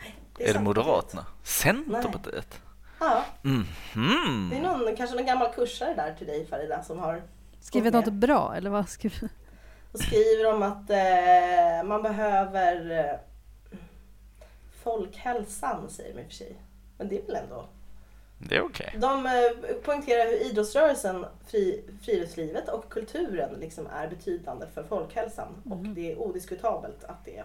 [0.00, 0.62] Nej, Är det Centerpartiet.
[0.62, 1.26] Moderaterna?
[1.42, 2.60] Centerpartiet?
[3.00, 4.48] Ja, Mhm.
[4.50, 7.22] det är någon, kanske någon gammal kursare där till dig Farida som har
[7.60, 9.28] Skrivit något bra eller vad skriver
[9.92, 13.18] och skriver om att eh, man behöver eh,
[14.82, 16.56] folkhälsan säger de i och för sig.
[16.98, 17.64] Men det är väl ändå
[18.38, 18.94] Det är okej.
[18.98, 25.48] De eh, poängterar hur idrottsrörelsen, fri, friluftslivet och kulturen liksom är betydande för folkhälsan.
[25.70, 25.94] Och Mhm.
[25.94, 27.42] det är odiskutabelt att det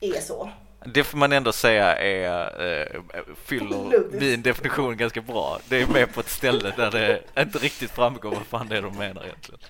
[0.00, 0.50] är så.
[0.94, 3.00] Det får man ändå säga är, eh,
[3.44, 5.58] fyller min definition ganska bra.
[5.68, 8.82] Det är med på ett ställe där det inte riktigt framgår vad fan det är
[8.82, 9.60] de menar egentligen.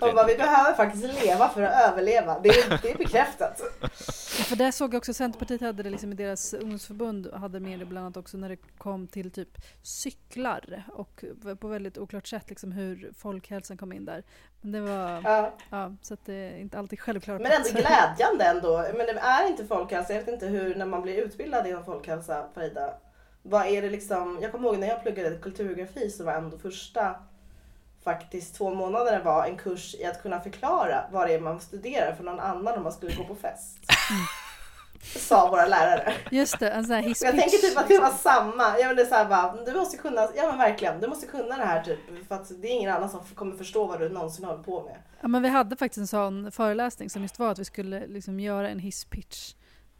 [0.00, 2.40] Och vad vi behöver faktiskt leva för att överleva.
[2.40, 3.62] Det är, det är bekräftat.
[3.80, 3.88] Ja,
[4.44, 7.84] För där såg jag också Centerpartiet hade det liksom i deras ungdomsförbund hade med det
[7.84, 9.48] bland annat också när det kom till typ
[9.82, 11.24] cyklar och
[11.60, 14.22] på väldigt oklart sätt liksom hur folkhälsan kom in där.
[14.60, 15.54] Men det var, Ja.
[15.70, 17.40] ja, så att det är inte alltid självklart.
[17.40, 18.84] Men ändå glädjande ändå.
[18.96, 20.12] Men det är inte folkhälsa.
[20.12, 22.94] Jag vet inte hur, när man blir utbildad inom folkhälsa, Farida.
[23.42, 24.38] Vad är det liksom?
[24.42, 27.14] Jag kommer ihåg när jag pluggade kulturgeografi så var ändå första
[28.06, 32.14] faktiskt två månader var en kurs i att kunna förklara vad det är man studerar
[32.14, 33.78] för någon annan om man skulle gå på fest.
[35.02, 36.14] Sa våra lärare.
[36.30, 38.78] Just det, en sån här Och jag tänker typ att det var samma.
[38.78, 41.26] Ja men det är så här bara, du måste kunna, ja men verkligen, du måste
[41.26, 42.28] kunna det här typ.
[42.28, 44.96] För att det är ingen annan som kommer förstå vad du någonsin håller på med.
[45.20, 48.40] Ja, men vi hade faktiskt en sån föreläsning som just var att vi skulle liksom
[48.40, 49.54] göra en hisspitch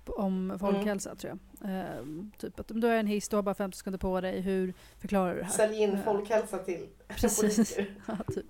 [0.08, 1.70] om folkhälsa tror jag.
[1.70, 4.40] Ehm, typ att om du är en hiss, du har bara 50 sekunder på dig,
[4.40, 5.52] hur förklarar du det här?
[5.52, 5.98] Sälj in Ja.
[6.04, 7.78] folkhälsa till Precis.
[8.06, 8.46] Ja, typ.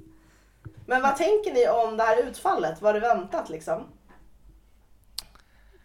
[0.87, 2.83] Men vad tänker ni om det här utfallet?
[2.83, 3.85] Var det väntat liksom?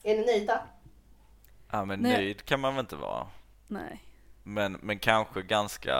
[0.03, 0.61] Är ni nöjda?
[1.71, 2.13] Ja men Nej.
[2.13, 3.27] nöjd kan man väl inte vara.
[3.67, 4.03] Nej.
[4.43, 5.95] Men, men kanske ganska,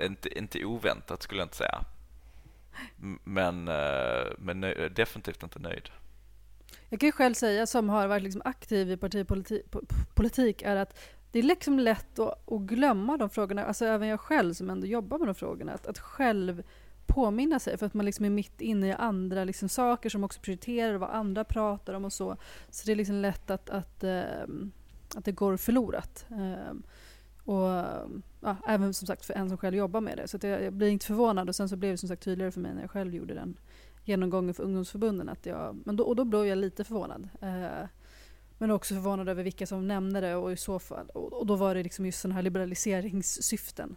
[0.00, 1.84] inte, inte oväntat skulle jag inte säga.
[3.24, 5.90] Men, eh, men nöj, definitivt inte nöjd.
[6.92, 10.98] Jag kan ju själv säga som har varit liksom aktiv i partipolitik är att
[11.30, 14.86] det är liksom lätt att, att glömma de frågorna, alltså även jag själv som ändå
[14.86, 16.62] jobbar med de frågorna, att, att själv
[17.06, 20.40] påminna sig för att man liksom är mitt inne i andra liksom saker som också
[20.40, 22.36] prioriterar vad andra pratar om och så.
[22.70, 24.72] Så det är liksom lätt att, att, ehm,
[25.16, 26.26] att det går förlorat.
[26.30, 26.82] Ehm,
[27.44, 27.84] och
[28.40, 30.28] ja, även som sagt för en som själv jobbar med det.
[30.28, 32.52] Så att jag, jag blir inte förvånad och sen så blev det som sagt tydligare
[32.52, 33.56] för mig när jag själv gjorde den
[34.04, 35.28] genomgången för ungdomsförbunden.
[35.28, 37.28] Att jag, men då, och då blev jag lite förvånad.
[37.40, 37.86] Eh,
[38.58, 41.06] men också förvånad över vilka som nämnde det och i så fall.
[41.14, 43.96] Och, och då var det liksom just sådana här liberaliseringssyften.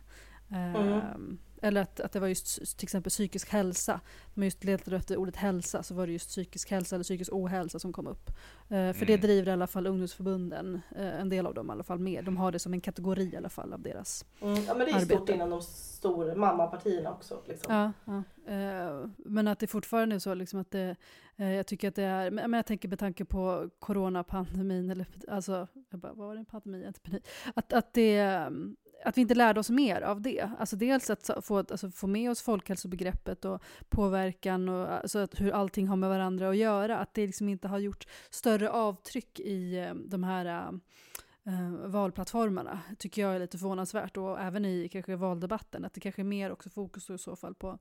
[0.51, 1.37] Eh, Mm.
[1.63, 3.99] Eller att, att det var just till exempel psykisk hälsa.
[4.33, 7.79] Man just letade efter ordet hälsa så var det just psykisk hälsa eller psykisk ohälsa
[7.79, 8.29] som kom upp.
[8.69, 9.21] Eh, för det Mm.
[9.21, 12.25] driver i alla fall ungdomsförbunden, eh, en del av dem i alla fall med.
[12.25, 14.63] De har det som en kategori i alla fall av deras Mm.
[14.63, 15.33] Ja men det är ju stort Arbete.
[15.33, 17.41] inom de stora mammapartierna också.
[17.47, 17.73] Liksom.
[17.75, 18.23] Ja, ja.
[18.53, 20.95] Eh, men att det fortfarande är så liksom att det,
[21.37, 25.67] eh, jag tycker att det är, men jag tänker med tanke på coronapandemin, eller alltså,
[25.89, 27.23] jag bara, vad var det en pandemi, inte pandemi,
[27.53, 30.49] att, att det, mm, att vi inte lärde oss mer av det.
[30.59, 35.51] Alltså dels att få, alltså få med oss folkhälsobegreppet och påverkan och alltså att hur
[35.51, 36.97] allting har med varandra att göra.
[36.97, 42.79] Att det liksom inte har gjort större avtryck i eh, de här eh, eh, valplattformarna
[42.97, 46.51] tycker jag är lite förvånansvärt och även i kanske valdebatten att det kanske är mer
[46.51, 47.79] också fokus i så fall på,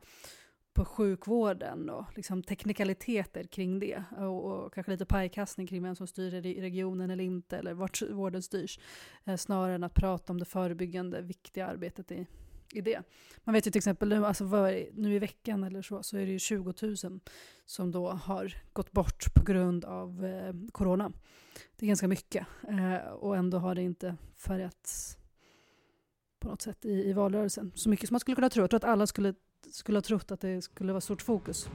[0.73, 6.07] på sjukvården och liksom teknikaliteter kring det och, och kanske lite pajkastning kring vem som
[6.07, 8.79] styr i regionen eller inte eller vart vården styrs
[9.25, 12.27] eh, snarare än att prata om det förebyggande viktiga arbetet i,
[12.73, 13.03] i det.
[13.45, 16.27] Man vet ju till exempel nu, alltså var, nu i veckan eller så, så är
[16.27, 17.21] det ju 20 000
[17.67, 21.13] som då har gått bort på grund av eh, corona.
[21.77, 25.19] Det är ganska mycket eh, och ändå har det inte färgats
[26.43, 27.73] på något sätt i, i valrörelsen.
[27.75, 28.63] Så mycket som man skulle kunna tro.
[28.63, 29.35] Jag tror att alla skulle,
[29.71, 31.69] skulle ha trott att det skulle vara stort fokus.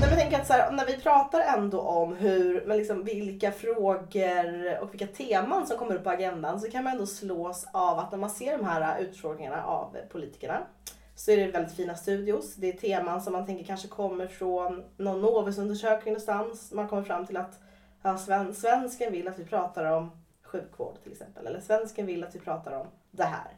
[0.00, 3.04] Nej, men jag tänker att så här, när vi pratar ändå om hur, men liksom
[3.04, 7.66] vilka frågor och vilka teman som kommer upp på agendan så kan man ändå slås
[7.72, 10.66] av att när man ser de här utfrågningarna av politikerna
[11.14, 12.54] så är det väldigt fina studios.
[12.54, 16.72] Det är teman som man tänker kanske kommer från någon Novusundersökning någonstans.
[16.72, 17.60] Man kommer fram till att
[18.02, 20.10] ja, sven svensken vill att vi pratar om
[20.42, 21.46] sjukvård till exempel.
[21.46, 23.52] Eller svensken vill att vi pratar om det här.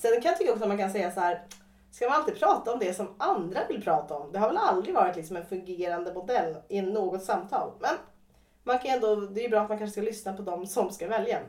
[0.00, 1.42] Sen kan jag tycka också att man kan säga så här
[1.90, 4.32] Ska man alltid prata om det som andra vill prata om?
[4.32, 7.72] Det har väl aldrig varit liksom en fungerande modell i något samtal.
[7.80, 7.94] Men
[8.62, 10.90] man kan ändå, det är ju bra att man kanske ska lyssna på dem som
[10.90, 11.40] ska välja.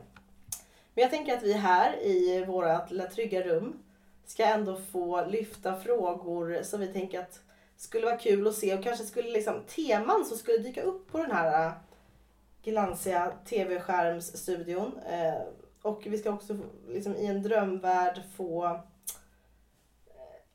[0.94, 3.78] Men jag tänker att vi här i vårt lilla trygga rum
[4.26, 7.40] ska ändå få lyfta frågor som vi tänker att
[7.76, 11.18] skulle vara kul att se och kanske skulle liksom teman som skulle dyka upp på
[11.18, 11.72] den här äh,
[12.62, 14.98] glansiga tv-skärmsstudion.
[15.10, 15.42] Eh,
[15.82, 18.80] och vi ska också liksom i en drömvärld få eh,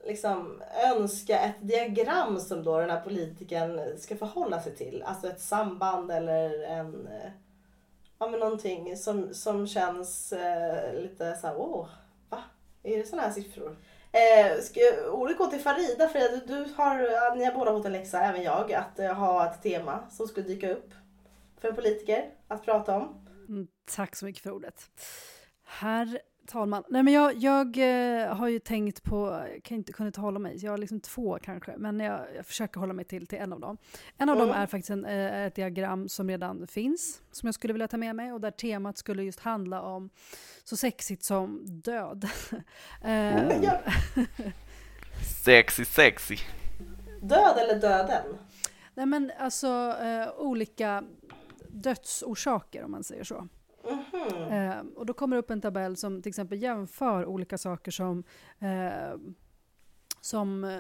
[0.06, 0.62] liksom
[0.96, 5.04] önska ett diagram som då den här politikern ska förhålla sig till.
[5.06, 7.32] Alltså ett samband eller en, eh,
[8.20, 11.88] ja men någonting som, som känns eh, lite så här, åh,
[12.30, 12.44] va?
[12.84, 13.78] Är det sådana här siffror?
[14.12, 14.80] Eh, ska
[15.12, 16.08] ordet gå till Farida?
[16.08, 19.52] Frida, du, du har, ni har båda fått en läxa, även jag, att eh, ha
[19.52, 20.90] ett tema som skulle dyka upp
[21.58, 23.28] för en politiker att prata om.
[23.48, 24.90] Mm, tack så mycket för ordet.
[25.64, 26.84] Herr talman.
[26.90, 30.58] Nej, men jag, jag eh, har ju tänkt på, jag kan inte kunna hålla mig,
[30.58, 33.60] jag har liksom två kanske, men jag, jag försöker hålla mig till, till en av
[33.60, 33.78] dem.
[34.18, 34.48] En av mm.
[34.48, 37.98] dem är faktiskt en, eh, ett diagram som redan finns, som jag skulle vilja ta
[37.98, 40.10] med mig, och där temat skulle just handla om
[40.64, 42.30] så sexigt som död.
[43.02, 43.64] mm.
[45.46, 46.38] sexy, sexy.
[47.22, 48.24] Död eller döden?
[48.94, 51.04] Nej men alltså eh, olika
[51.82, 53.48] dödsorsaker om man säger så.
[53.84, 54.70] Mm.
[54.72, 58.24] Eh, och då kommer det upp en tabell som till exempel jämför olika saker som,
[58.60, 59.18] eh,
[60.22, 60.80] som eh,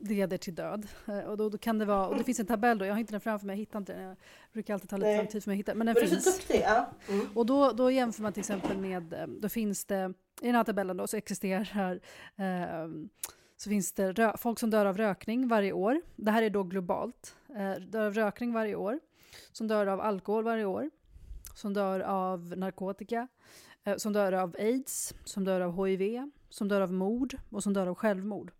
[0.00, 0.88] leder till död.
[1.06, 3.00] Eh, och, då, då, kan det vara, och det finns en tabell, då, jag har
[3.00, 4.02] inte den framför mig, jag hittar inte den.
[4.02, 4.16] Jag
[4.52, 6.24] brukar alltid ta lite lång tid för mig att hitta men den men finns.
[6.24, 6.62] Duktig.
[6.64, 6.86] Ja.
[7.08, 7.26] Mm.
[7.34, 10.64] Och då, då jämför man till exempel med, eh, då finns det, i den här
[10.64, 12.00] tabellen då så existerar
[12.36, 12.88] eh,
[13.56, 16.00] så finns det folk som dör av rökning varje år.
[16.16, 17.36] Det här är då globalt.
[17.48, 19.00] Eh, dör av rökning varje år.
[19.52, 20.90] Som dör av alkohol varje år
[21.54, 23.28] som dör av narkotika,
[23.84, 27.72] eh, som dör av aids, som dör av hiv, som dör av mord och som
[27.72, 28.52] dör av självmord.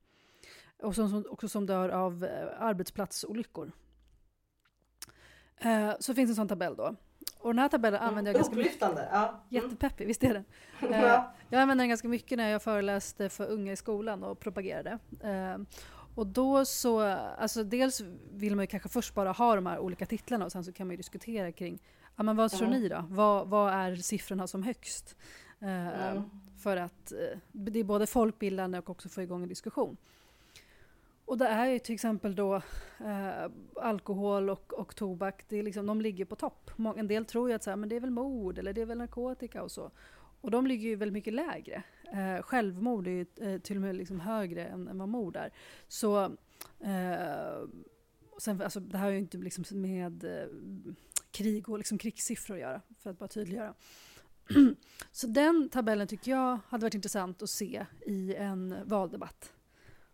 [0.83, 3.73] Och som, som, också som dör av eh, arbetsplatsolyckor.
[5.57, 6.95] Eh, så finns en sån tabell då.
[7.39, 8.81] Och den här tabellen använder jag ganska mycket.
[8.81, 9.29] Ja.
[9.29, 9.41] Mm.
[9.49, 10.45] Jättepeppig, visst är den?
[10.91, 14.99] Eh, jag använder den ganska mycket när jag föreläste för unga i skolan och propagerade.
[15.21, 15.59] Eh,
[16.15, 18.01] och då så, alltså dels
[18.33, 20.87] vill man ju kanske först bara ha de här olika titlarna och sen så kan
[20.87, 21.79] man ju diskutera kring
[22.17, 22.81] Ja, men vad tror mm.
[22.81, 23.05] ni då?
[23.09, 25.17] Vad, vad är siffrorna som högst?
[25.61, 26.23] Eh, mm.
[26.59, 29.97] För att eh, det är både folkbildande och också få igång en diskussion.
[31.25, 32.55] Och det är ju till exempel då
[32.99, 36.71] eh, alkohol och, och tobak, det är liksom, de ligger på topp.
[36.97, 38.87] En del tror ju att så här, men det är väl mord eller det är
[38.87, 39.91] väl narkotika och så.
[40.41, 41.83] Och de ligger ju väldigt mycket lägre.
[42.13, 45.51] Eh, självmord är ju eh, till och med liksom högre än, än vad mord är.
[45.89, 46.25] Så
[46.81, 47.69] eh,
[48.39, 50.47] sen, alltså, det här har ju inte liksom med eh,
[51.31, 53.75] krig och liksom krigssiffror att göra, för att bara tydliggöra.
[55.13, 59.53] Så den tabellen tycker jag hade varit intressant att se i en valdebatt.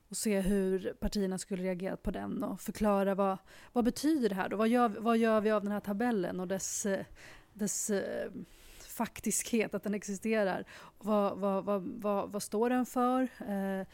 [0.09, 3.39] Och se hur partierna skulle reagera på den och förklara vad,
[3.73, 4.57] vad betyder det här då?
[4.57, 7.05] Vad gör, vad gör vi av den här tabellen och dess, eh,
[7.53, 8.31] dess eh,
[8.97, 10.65] faktiskhet, att den existerar?
[10.99, 13.23] Vad, vad, vad, vad, vad står den för?
[13.23, 13.87] Eh,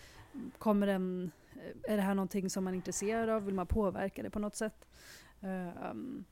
[0.59, 3.45] kommer den, eh, är det här någonting som man är intresserad av?
[3.45, 4.87] Vill man påverka det på något sätt?
[5.41, 6.25] Eh, um,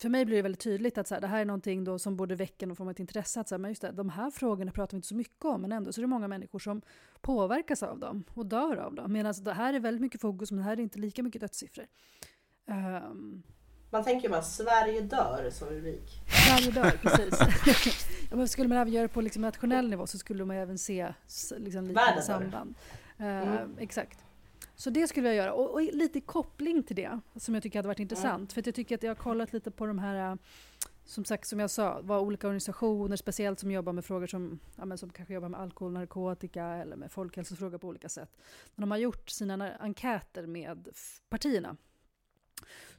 [0.00, 2.16] för mig blir det väldigt tydligt att så här, det här är någonting då som
[2.16, 3.40] borde väcka någon form av intresse.
[3.40, 5.60] Att så här, men just det, de här frågorna pratar vi inte så mycket om,
[5.62, 6.82] men ändå så är det många människor som
[7.20, 9.12] påverkas av dem och dör av dem.
[9.12, 11.86] Medan det här är väldigt mycket fokus, men det här är inte lika mycket dödssiffror.
[12.66, 13.42] Um,
[13.94, 16.22] man tänker bara Sverige dör som rubrik.
[16.28, 18.06] Sverige dör, precis.
[18.30, 20.78] ja, men skulle man även göra det på liksom nationell nivå så skulle man även
[20.78, 21.14] se
[21.56, 22.74] liksom, liknande samband.
[23.20, 23.78] Uh, mm.
[23.78, 24.18] Exakt.
[24.76, 25.52] Så det skulle jag göra.
[25.52, 28.36] Och, och, lite koppling till det, som jag tycker hade varit intressant.
[28.36, 28.48] Mm.
[28.48, 30.36] För jag tycker att jag har kollat lite på de här, äh,
[31.04, 34.96] som sagt, som jag sa, vad olika organisationer, speciellt som jobbar med frågor som, ja,
[34.96, 38.30] som kanske jobbar med alkohol, narkotika eller med folkhälsofrågor på olika sätt.
[38.74, 40.88] När de har gjort sina enkäter med
[41.28, 41.76] partierna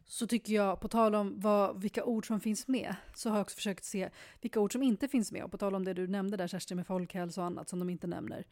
[0.07, 3.41] så tycker jag, på tal om vad, vilka ord som finns med, så har jag
[3.43, 4.09] också försökt se
[4.41, 5.43] vilka ord som inte finns med.
[5.43, 7.89] Och på tal om det du nämnde där Kerstin med folkhälsa och annat som de
[7.89, 8.45] inte nämner.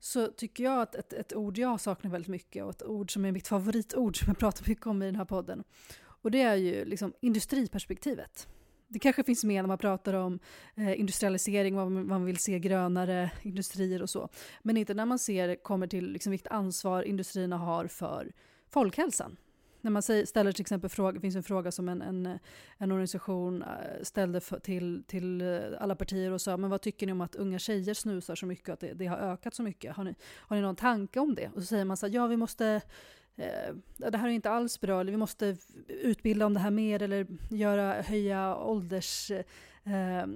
[0.00, 3.24] Så tycker jag att ett, ett ord jag saknar väldigt mycket och ett ord som
[3.24, 5.64] är mitt favoritord som jag pratar mycket om i den här podden.
[6.00, 8.48] Och det är ju liksom industriperspektivet.
[8.88, 10.38] Det kanske finns med när man pratar om
[10.74, 14.28] eh, industrialisering, vad man, man vill se grönare industrier och så.
[14.62, 18.32] Men inte när man ser, kommer till liksom vilket ansvar industrierna har för
[18.70, 19.36] folkhälsan.
[19.84, 22.38] När man säger, ställer till exempel fråga, det finns en fråga som en, en,
[22.78, 23.68] en organisation eh,
[24.02, 27.34] ställde för, till, till eh, alla partier och sa, men vad tycker ni om att
[27.34, 29.96] unga tjejer snusar så mycket, att det, det har ökat så mycket?
[29.96, 31.50] Har ni, har ni någon tanke om det?
[31.54, 32.80] Och så säger man så här, ja vi måste
[33.36, 35.56] eh, det här är inte alls bra, eller vi måste
[35.88, 39.30] utbilda om det här mer eller göra, höja ålders...
[39.30, 40.26] Eh,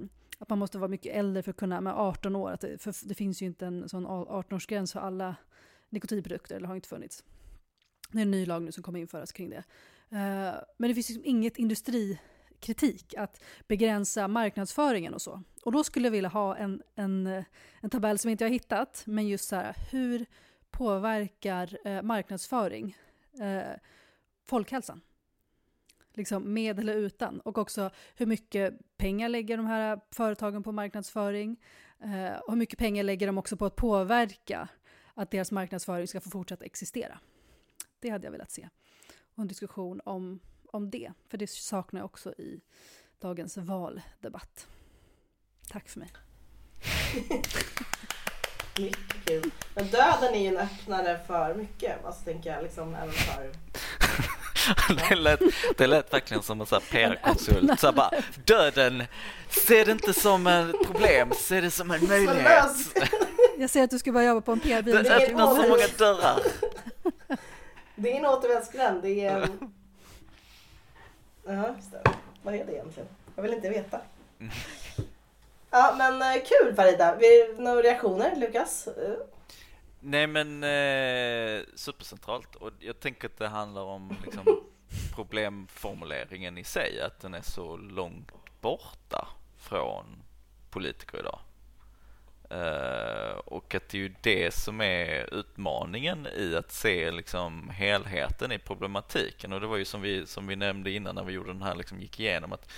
[0.41, 3.07] att man måste vara mycket äldre för att kunna, med 18 år, att det, för
[3.07, 5.35] det finns ju inte en sån 18-årsgräns för alla
[5.89, 7.23] nikotinprodukter, eller har inte funnits.
[8.11, 9.63] Det är en ny lag nu som kommer införas kring det.
[10.11, 15.43] Uh, men det finns liksom inget industrikritik att begränsa marknadsföringen och så.
[15.63, 17.43] Och då skulle jag vilja ha en, en,
[17.81, 20.25] en tabell som inte jag har hittat, men just så här, hur
[20.71, 22.97] påverkar uh, marknadsföring
[23.41, 23.77] uh,
[24.45, 25.01] folkhälsan?
[26.13, 27.39] Liksom med eller utan.
[27.39, 31.57] Och också hur mycket pengar lägger de här företagen på marknadsföring?
[32.45, 34.67] och hur mycket pengar lägger de också på att påverka
[35.13, 37.19] att deras marknadsföring ska få fortsätta existera?
[37.99, 38.69] Det hade jag velat se.
[39.35, 40.39] Och en diskussion om,
[40.71, 42.61] om det, för det saknar jag också i
[43.19, 44.67] dagens valdebatt.
[45.69, 46.09] Tack för mig.
[48.79, 49.51] mycket kul.
[49.75, 52.05] Men döden är ju en öppnare för mycket.
[52.05, 53.51] Alltså tänker jag liksom även för...
[55.09, 55.39] det, lät,
[55.77, 57.79] det lät verkligen som en PR-konsult.
[57.79, 58.11] Så bara,
[58.45, 59.03] döden,
[59.49, 62.71] se det inte som ett problem, se det som en möjlighet.
[63.57, 65.01] Jag ser att du ska börja jobba på en PR-byrå.
[65.01, 66.39] Det öppnar så många dörrar.
[67.99, 69.01] Det är en återvändsgränd.
[69.01, 69.73] Det är en...
[71.45, 72.01] Ja, just det.
[72.43, 73.09] Vad är det egentligen?
[73.35, 74.01] Jag vill inte veta.
[75.69, 77.17] Ja, men eh, kul Farida.
[77.57, 78.87] Några reaktioner, Lukas?
[79.99, 82.55] Nej, men eh, supercentralt.
[82.55, 84.45] Och jag tänker att det handlar om liksom,
[85.15, 87.01] problemformuleringen i sig.
[87.01, 88.31] Att den är så långt
[88.61, 90.23] borta från
[90.69, 91.39] politiker idag.
[92.51, 98.51] Uh, och att det är ju det som är utmaningen i att se liksom helheten
[98.51, 99.53] i problematiken.
[99.53, 101.75] Och det var ju som vi, som vi nämnde innan när vi gjorde den här,
[101.75, 102.69] liksom gick igenom att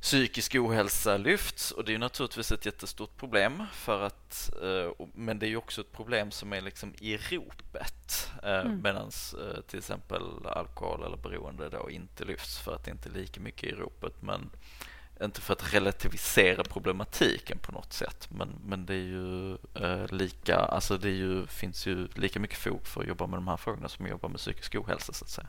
[0.00, 5.38] psykisk ohälsa lyfts och det är ju naturligtvis ett jättestort problem för att uh, men
[5.38, 8.82] det är ju också ett problem som är liksom i ropet uh, mm.
[8.82, 9.10] medan
[9.66, 13.72] till exempel alkohol eller beroende då inte lyfts för att det inte är lika mycket
[13.72, 14.50] i ropet men
[15.22, 20.56] inte för att relativisera problematiken på något sätt men, men det är ju eh, lika,
[20.56, 23.88] alltså det ju, finns ju lika mycket fog för att jobba med de här frågorna
[23.88, 25.48] som att jobba med psykisk ohälsa så att säga.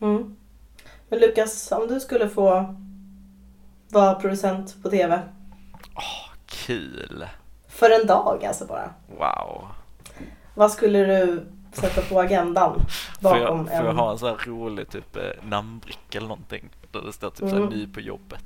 [0.00, 0.36] Mm.
[1.08, 2.76] Men Lukas, om du skulle få
[3.88, 5.20] vara producent på TV.
[5.94, 7.26] Åh, oh, kul!
[7.68, 8.90] För en dag alltså bara.
[9.18, 9.68] Wow.
[10.54, 12.80] Vad skulle du sätta på agendan?
[13.20, 16.70] Bakom får, jag, får jag ha en sån här rolig typ eh, namnbricka eller någonting?
[16.90, 17.50] Där det står typ mm.
[17.50, 18.44] så här, ny på jobbet.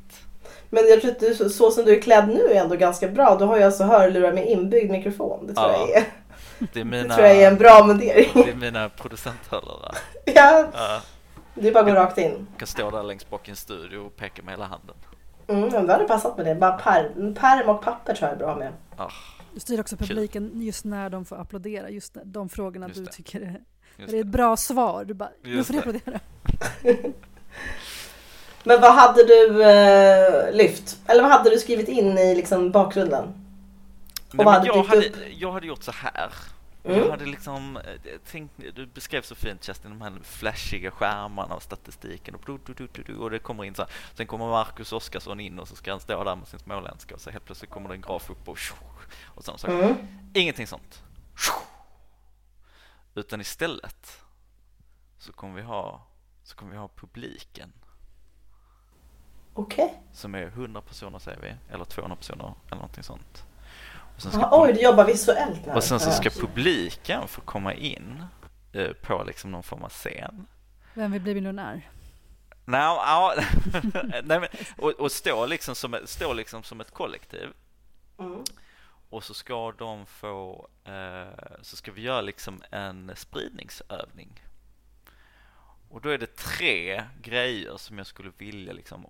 [0.70, 3.36] Men jag tror att du, så som du är klädd nu är ändå ganska bra.
[3.38, 5.46] Du har ju alltså hörlurar med inbyggd mikrofon.
[5.46, 5.86] Det tror ja.
[5.88, 6.04] jag är.
[6.72, 8.30] Det, är mina, det tror jag är en bra mundering.
[8.34, 9.96] Det är mina producenthörlurar.
[10.24, 10.66] ja.
[10.72, 11.00] ja.
[11.54, 12.46] Är bara att gå rakt in.
[12.50, 14.96] Jag kan stå där längst bak i en studio och peka med hela handen.
[15.50, 16.54] Mm, det hade passat med det.
[16.54, 18.72] Bara perm, perm och papper tror jag är bra med.
[18.98, 19.12] Oh,
[19.54, 20.62] du styr också publiken kul.
[20.62, 21.90] just när de får applådera.
[21.90, 23.12] Just de frågorna just du det.
[23.12, 23.60] tycker är,
[23.96, 25.04] det är ett bra svar.
[25.04, 26.20] Du bara, nu får ni applådera.
[28.64, 30.98] Men vad hade du eh, lyft?
[31.06, 33.24] Eller vad hade du skrivit in i liksom, bakgrunden?
[34.32, 36.32] Nej, men jag, hade, jag hade gjort så här.
[36.84, 36.98] Mm.
[36.98, 41.62] Jag hade liksom eh, tänkt, du beskrev så fint Kerstin, de här flashiga skärmarna och
[41.62, 42.48] statistiken och,
[43.18, 43.90] och det kommer in så här.
[44.14, 47.20] Sen kommer Marcus Oskarsson in och så ska han stå där med sin småländska och
[47.20, 48.58] så helt plötsligt kommer det en graf upp och
[49.24, 49.60] och sånt.
[49.60, 49.96] Så mm.
[50.34, 51.02] Ingenting sånt.
[53.14, 54.20] Utan istället
[55.18, 56.06] så kommer vi ha,
[56.42, 57.72] så kommer vi ha publiken.
[59.54, 59.84] Okej.
[59.84, 59.96] Okay.
[60.12, 63.44] Som är 100 personer säger vi, eller 200 personer eller någonting sånt.
[64.26, 68.24] Aha, oj, du jobbar visuellt med Och sen så ska publiken få komma in
[68.72, 70.46] eh, på liksom någon form av scen.
[70.94, 71.90] Vem vill bli miljonär?
[72.64, 73.34] No, ja,
[74.24, 74.48] nej, men,
[74.78, 77.48] och, och stå, liksom som, stå liksom som ett kollektiv.
[78.18, 78.44] Mm.
[79.10, 84.42] Och så ska de få, eh, så ska vi göra liksom en spridningsövning.
[85.90, 89.06] Och då är det tre grejer som jag skulle vilja liksom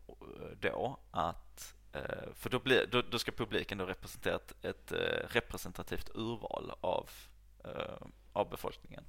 [0.60, 1.49] då att
[1.92, 6.72] Eh, för då, blir, då, då ska publiken då representera ett, ett eh, representativt urval
[6.80, 7.10] av,
[7.64, 9.04] eh, av befolkningen.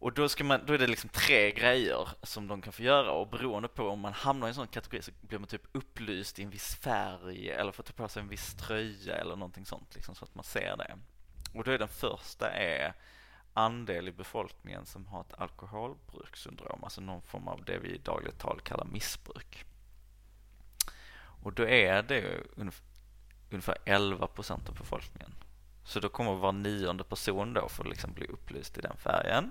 [0.00, 3.10] Och då, ska man, då är det liksom tre grejer som de kan få göra
[3.10, 6.38] och beroende på om man hamnar i en sån kategori så blir man typ upplyst
[6.38, 9.94] i en viss färg eller får ta på sig en viss tröja eller någonting sånt
[9.94, 10.98] liksom så att man ser det.
[11.54, 12.94] Och då är den första är
[13.54, 18.38] andel i befolkningen som har ett alkoholbrukssyndrom, alltså någon form av det vi i dagligt
[18.38, 19.64] tal kallar missbruk.
[21.42, 22.24] Och då är det
[23.50, 25.34] ungefär 11 procent av befolkningen.
[25.84, 29.50] Så då kommer var nionde person då få liksom bli upplyst i den färgen.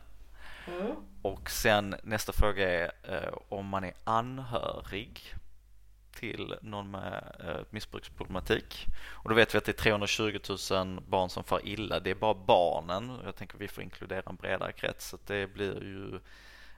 [0.67, 0.95] Mm.
[1.21, 5.33] Och sen nästa fråga är eh, om man är anhörig
[6.19, 8.85] till någon med eh, missbruksproblematik.
[9.09, 10.39] Och då vet vi att det är 320
[10.71, 11.99] 000 barn som far illa.
[11.99, 13.19] Det är bara barnen.
[13.25, 15.09] Jag tänker att vi får inkludera en bredare krets.
[15.09, 16.19] Så det blir ju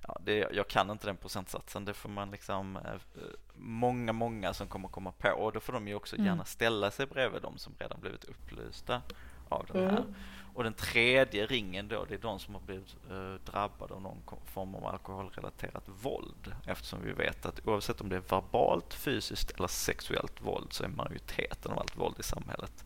[0.09, 1.85] ja, det, jag kan inte den procentsatsen.
[1.85, 3.21] Det får man liksom eh,
[3.55, 5.29] många, många som kommer komma på.
[5.29, 6.25] Och då får de ju också mm.
[6.25, 9.01] gärna ställa sig bredvid de som redan blivit upplysta
[9.49, 9.97] av den här.
[9.97, 10.15] Mm.
[10.53, 14.21] Och den tredje ringen då, det är de som har blivit eh, drabbade av någon
[14.45, 16.55] form av alkoholrelaterat våld.
[16.65, 20.87] Eftersom vi vet att oavsett om det är verbalt, fysiskt eller sexuellt våld så är
[20.87, 22.85] majoriteten av allt våld i samhället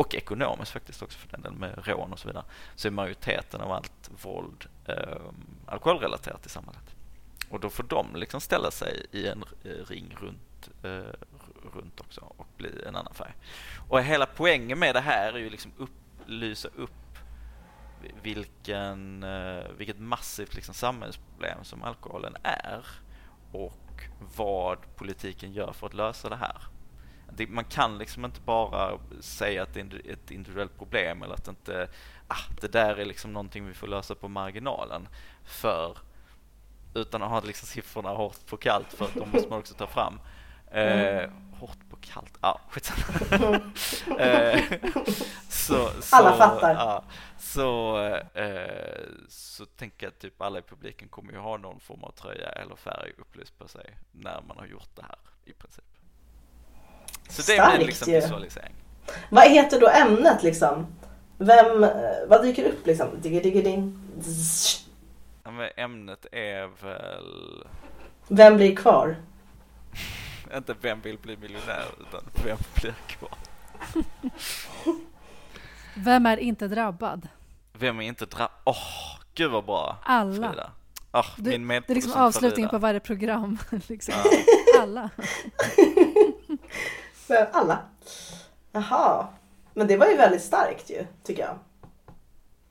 [0.00, 2.44] och ekonomiskt faktiskt också för den delen med rån och så vidare,
[2.74, 5.20] så är majoriteten av allt våld eh,
[5.66, 6.94] alkoholrelaterat i samhället.
[7.50, 11.14] Och då får de liksom ställa sig i en eh, ring runt, eh,
[11.74, 13.32] runt också och bli en annan färg.
[13.88, 15.90] Och hela poängen med det här är ju liksom upp,
[16.26, 17.18] lysa upp
[18.22, 22.86] vilken, eh, vilket massivt liksom samhällsproblem som alkoholen är
[23.52, 24.04] och
[24.36, 26.62] vad politiken gör för att lösa det här.
[27.32, 31.44] Det, man kan liksom inte bara säga att det är ett individuellt problem eller att
[31.44, 31.88] det inte,
[32.28, 35.08] ah, det där är liksom någonting vi får lösa på marginalen.
[35.44, 35.98] För
[36.94, 39.86] utan att ha liksom siffrorna hårt på kallt för att de måste man också ta
[39.86, 40.20] fram.
[40.70, 41.30] Eh, mm.
[41.52, 43.60] hårt på kallt, ja ah, skitsamma.
[44.18, 44.62] eh,
[45.48, 46.74] så, så, Alla fattar.
[46.74, 47.04] Ja,
[47.38, 47.98] så,
[48.34, 52.10] eh, så tänker jag att typ alla i publiken kommer ju ha någon form av
[52.10, 55.84] tröja eller färg upplyst på sig när man har gjort det här i princip.
[57.30, 58.20] Så det Starkt blir liksom ju.
[58.20, 58.74] visualisering.
[59.28, 60.86] Vad heter då ämnet liksom?
[61.38, 61.86] Vem,
[62.28, 63.08] vad dyker upp liksom?
[63.20, 63.98] Digga digga ding.
[65.44, 67.64] Ja, men ämnet är väl...
[68.28, 69.16] Vem blir kvar?
[70.56, 73.34] Inte vem vill bli miljonär utan vem blir kvar?
[75.94, 77.28] Vem är inte drabbad?
[77.72, 78.50] Vem är inte drabbad?
[78.64, 79.98] Åh, oh, gud vad bra.
[80.02, 80.70] Alla.
[81.12, 83.58] Oh, det, min det är liksom avslutningen på varje program.
[83.86, 84.14] liksom.
[84.80, 85.10] Alla.
[87.52, 87.78] Alla.
[88.72, 89.26] Jaha.
[89.74, 91.58] Men det var ju väldigt starkt ju, tycker jag.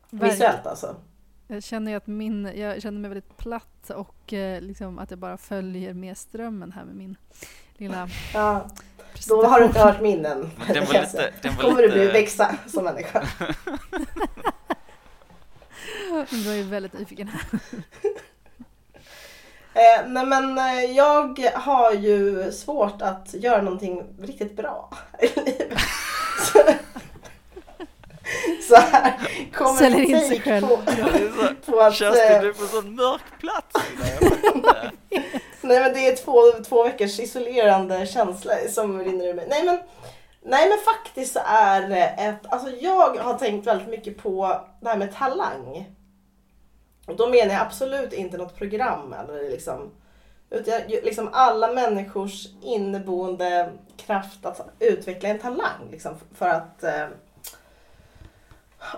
[0.10, 0.96] Visuellt alltså.
[1.48, 5.38] Jag känner att min, jag känner mig väldigt platt och eh, liksom att jag bara
[5.38, 7.18] följer med strömmen här med min
[7.74, 8.68] lilla ja.
[9.28, 10.50] Då har du inte hört min än.
[10.68, 11.96] Den var lite, den var kommer lite...
[11.96, 13.28] du bli växa som människa.
[16.30, 17.30] Du är ju väldigt nyfiken.
[19.80, 24.90] Eh, nej men eh, jag har ju svårt att göra någonting riktigt bra
[28.70, 29.14] så här
[29.54, 30.68] kommer Säljer in sig själv.
[30.68, 30.78] På,
[31.72, 33.76] på att, Kerstin, eh, du är på sån mörk plats.
[35.62, 39.48] Nej men det är två, två veckors isolerande känsla som rinner ur mig.
[39.50, 39.80] Nej men,
[40.42, 44.90] nej men faktiskt så är det ett, alltså jag har tänkt väldigt mycket på det
[44.90, 45.86] här med talang.
[47.10, 49.92] Och då menar jag absolut inte något program eller liksom
[50.50, 57.08] utan liksom alla människors inneboende kraft att utveckla en talang liksom, för att eh,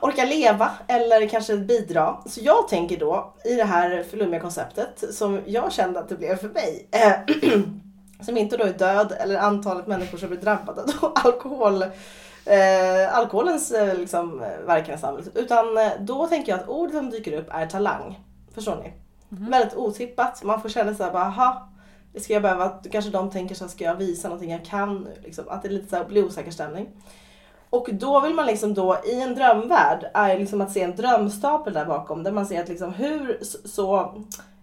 [0.02, 2.18] orka leva eller kanske bidra.
[2.26, 6.36] Så jag tänker då i det här flummiga konceptet som jag kände att det blev
[6.36, 6.88] för mig.
[6.92, 7.14] Eh,
[8.22, 11.86] som inte då är död eller antalet människor som blir drabbade av alkohol,
[12.46, 15.38] eh, alkoholens eh, liksom, verkan i samhället.
[15.38, 18.20] Utan eh, då tänker jag att ordet som dyker upp är talang.
[18.54, 18.94] Förstår ni?
[19.38, 19.52] Mm.
[19.52, 20.44] Väldigt otippat.
[20.44, 21.70] Man får känna såhär bara, aha,
[22.14, 25.22] det ska jag behöva, kanske de tänker så ska jag visa någonting jag kan nu.
[25.24, 25.46] Liksom.
[25.50, 26.90] Att det är lite så här, blir osäker stämning.
[27.70, 31.74] Och då vill man liksom då i en drömvärld är liksom att se en drömstapel
[31.74, 34.16] där bakom där man ser att liksom hur så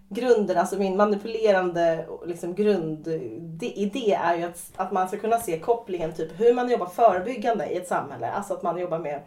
[0.09, 6.13] grunden, alltså min manipulerande liksom grundidé är ju att, att man ska kunna se kopplingen
[6.13, 8.31] typ hur man jobbar förebyggande i ett samhälle.
[8.31, 9.21] Alltså att man jobbar med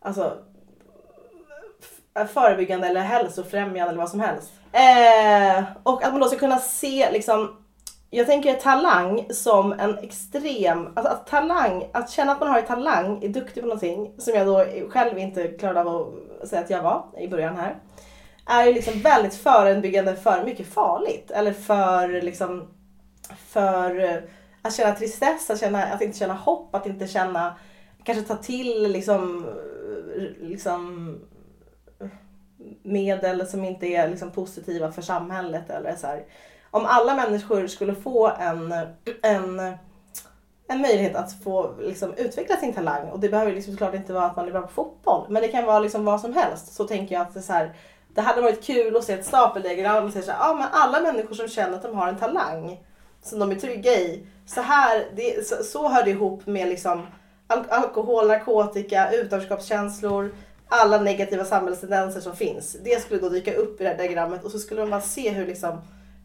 [0.00, 0.38] alltså,
[2.28, 4.52] förebyggande eller hälsofrämjande eller vad som helst.
[4.72, 7.56] Eh, och att man då ska kunna se liksom
[8.10, 12.66] jag tänker talang som en extrem, alltså att talang, att känna att man har en
[12.66, 16.70] talang, är duktig på någonting som jag då själv inte klarade av att säga att
[16.70, 17.76] jag var i början här
[18.48, 21.30] är ju liksom väldigt förebyggande för mycket farligt.
[21.30, 22.68] Eller för liksom
[23.36, 24.22] för eh,
[24.62, 27.54] att känna tristess, att, känna, att inte känna hopp, att inte känna,
[28.04, 29.44] kanske ta till liksom,
[30.16, 31.14] eh, liksom
[32.82, 35.70] medel som inte är liksom positiva för samhället.
[35.70, 36.24] Eller så här.
[36.70, 38.72] Om alla människor skulle få en,
[39.22, 39.60] en,
[40.68, 44.24] en möjlighet att få liksom, utveckla sin talang och det behöver liksom såklart inte vara
[44.24, 46.84] att man är bra på fotboll men det kan vara liksom vad som helst så
[46.84, 47.74] tänker jag att det, så här,
[48.18, 51.00] det hade varit kul att se ett stapeldiagram och säga så här, ah, men alla
[51.00, 52.80] människor som känner att de har en talang
[53.22, 54.26] som de är trygga i.
[54.46, 57.06] Så, här, det, så, så hör det ihop med liksom
[57.46, 60.34] al alkohol, narkotika, utanförskapskänslor,
[60.68, 62.76] alla negativa samhällstendenser som finns.
[62.84, 65.30] Det skulle då dyka upp i det här diagrammet och så skulle man bara se
[65.30, 65.70] hur liksom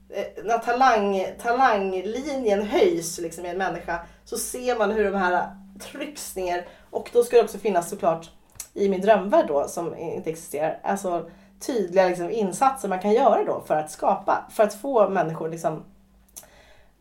[0.10, 5.56] eh, när talang, talanglinjen höjs liksom i en människa så ser man hur de här
[5.92, 8.30] trycks ner och då ska det också finnas såklart
[8.74, 11.30] i min drömvärld då som inte existerar, alltså
[11.66, 15.84] tydliga liksom, insatser man kan göra då för att skapa, för att få människor liksom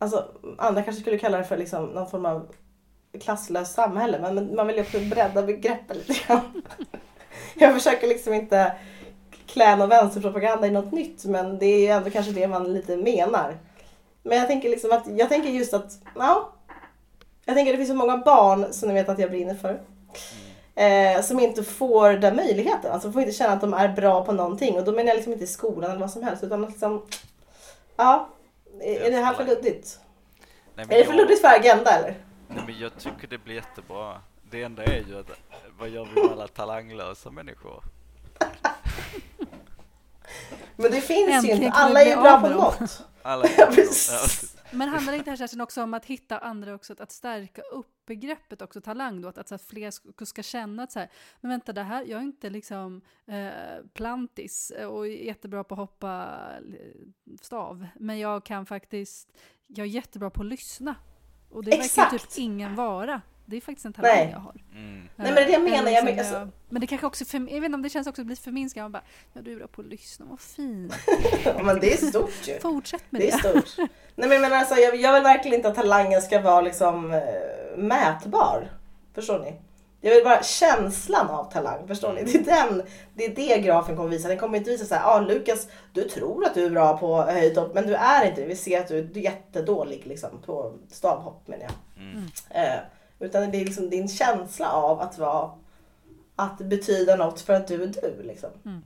[0.03, 0.25] Alltså
[0.59, 2.47] andra kanske skulle kalla det för liksom någon form av
[3.21, 6.63] klasslöst samhälle men man vill ju också bredda begreppet lite grann.
[7.55, 8.73] Jag försöker liksom inte
[9.47, 12.97] klä någon vänsterpropaganda i något nytt men det är ju ändå kanske det man lite
[12.97, 13.57] menar.
[14.23, 16.53] Men jag tänker liksom att, jag tänker just att, ja.
[17.45, 19.81] Jag tänker att det finns så många barn som ni vet att jag brinner för.
[20.75, 22.93] Eh, som inte får den möjligheten.
[22.93, 24.75] Alltså får inte känna att de är bra på någonting.
[24.79, 27.07] Och då menar jag liksom inte i skolan eller vad som helst utan liksom,
[27.97, 28.29] ja.
[28.81, 29.99] Är, är det här för luddigt?
[30.75, 32.15] Nej, Är det för jag- luddigt för Agenda eller?
[32.49, 34.21] Nej, men jag tycker det blir jättebra.
[34.51, 35.27] Det enda är ju att
[35.79, 37.83] vad gör vi med alla talanglösa människor?
[40.77, 41.77] Men det finns ju Äntligen inte.
[41.79, 43.03] kan vi Alla är ju bra på något.
[43.23, 44.52] Alla Ja, precis.
[44.73, 47.63] Men handlar det inte här Kerstin också om att hitta andra också, att- att stärka
[47.63, 50.99] upp begreppet också talang då, att, att, så att fler ska, ska känna att så
[50.99, 51.09] här,
[51.41, 53.51] men vänta det här, jag är inte liksom eh,
[53.95, 59.29] plantis och är jättebra på att hoppa eh, stav, men jag kan faktiskt,
[59.67, 60.95] jag är jättebra på att lyssna.
[61.51, 62.11] Och det verkar ju Exakt.
[62.35, 63.23] typ ingen vara.
[63.47, 64.29] Det är faktiskt en talang Nej.
[64.33, 64.55] jag har.
[64.75, 64.93] Mm.
[64.95, 65.91] Nej, men det är det jag Eh, menar.
[65.91, 68.07] Jag som men- alltså- men det kanske också, för, jag vet inte om det känns
[68.07, 70.93] också lite förminskande, man bara, ja du är bra på att lyssna, vad fint.
[71.45, 72.59] Ja, men det är stort ju.
[72.61, 73.33] Fortsätt med Det det.
[73.33, 73.89] är stort.
[74.15, 77.21] Nej men, men alltså, jag, jag vill verkligen inte att talangen ska vara liksom eh,
[77.77, 78.71] mätbar.
[79.15, 79.55] Förstår ni?
[80.05, 81.87] Jag vill bara känslan av talang.
[81.89, 82.23] Förstår ni?
[82.25, 82.83] Det är, den,
[83.15, 84.29] det är det grafen kommer visa.
[84.29, 87.23] Den kommer inte visa så här, ah, Lukas du tror att du är bra på
[87.23, 88.47] höjdhopp men du är inte det.
[88.47, 91.73] Vi ser att du är jättedålig liksom, på stavhopp menar jag.
[92.05, 92.25] Mm.
[92.51, 92.81] Eh,
[93.23, 95.51] utan det är liksom din känsla av att vara
[96.37, 98.23] att betyda något för att du är du.
[98.23, 98.51] Liksom.
[98.65, 98.83] Mm.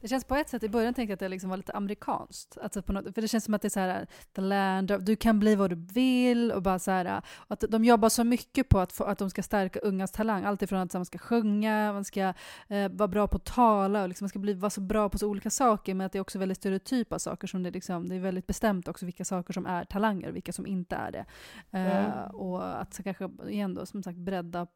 [0.00, 2.58] Det känns på ett sätt, i början tänkte jag att det liksom var lite amerikanskt.
[2.62, 5.02] Alltså på något, för det känns som att det är så här, the land of,
[5.02, 8.68] du kan bli vad du vill och bara så här, att de jobbar så mycket
[8.68, 10.44] på att, få, att de ska stärka ungas talang.
[10.44, 12.34] Allt ifrån att man ska sjunga, man ska
[12.68, 15.18] eh, vara bra på att tala och liksom, man ska bli, vara så bra på
[15.18, 15.94] så olika saker.
[15.94, 18.88] Men att det är också väldigt stereotypa saker som det liksom, det är väldigt bestämt
[18.88, 21.24] också vilka saker som är talanger och vilka som inte är det.
[21.78, 22.30] Eh, Mm.
[22.30, 24.66] Och att så kanske, igen då, som sagt bredda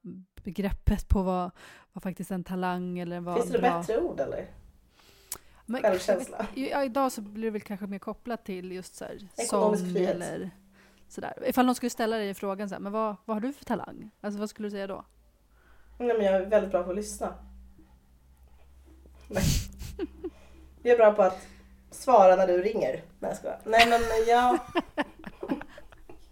[0.45, 1.51] begreppet på vad,
[1.93, 3.79] vad faktiskt en talang eller vad Finns det bra...
[3.79, 4.47] bättre ord eller?
[5.67, 6.47] Men, Självkänsla.
[6.55, 9.93] Ja, idag så blir det väl kanske mer kopplat till just så här, Ekonomisk sång
[9.93, 10.15] frihet.
[10.15, 10.51] eller
[11.09, 11.35] sådär.
[11.47, 14.11] Ifall någon skulle ställa dig frågan så här, men vad, vad har du för talang?
[14.21, 15.05] Alltså vad skulle du säga då?
[15.99, 17.35] Nej, men jag är väldigt bra på att lyssna.
[19.29, 19.45] Nej.
[20.83, 21.47] Jag är bra på att
[21.91, 22.93] svara när du ringer.
[22.93, 23.59] Nej jag skojar.
[23.65, 24.59] Nej men jag...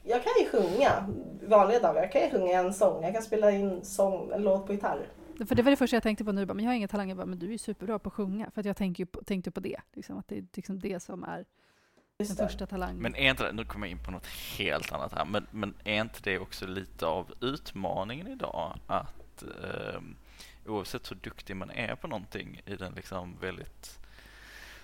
[0.03, 1.09] Jag kan ju sjunga
[1.49, 2.03] vanliga dagar.
[2.03, 3.03] Jag kan ju sjunga en sång.
[3.05, 5.07] Jag kan spela in sång, en låt på gitarr.
[5.47, 7.11] För det var det första jag tänkte på nu, bara, men jag har inga talanger.
[7.11, 8.51] Jag Bara, men du är ju superbra på att sjunga.
[8.51, 11.01] För att jag tänker ju på, tänkte på det, liksom, att det är liksom det
[11.01, 11.45] som är
[12.17, 12.35] den det.
[12.35, 12.97] första talangen.
[13.03, 14.27] Men är inte det, nu kommer jag in på något
[14.59, 18.79] helt annat här, men, men är inte det också lite av utmaningen idag?
[18.87, 20.17] Att ehm,
[20.67, 23.99] oavsett hur duktig man är på någonting i den liksom väldigt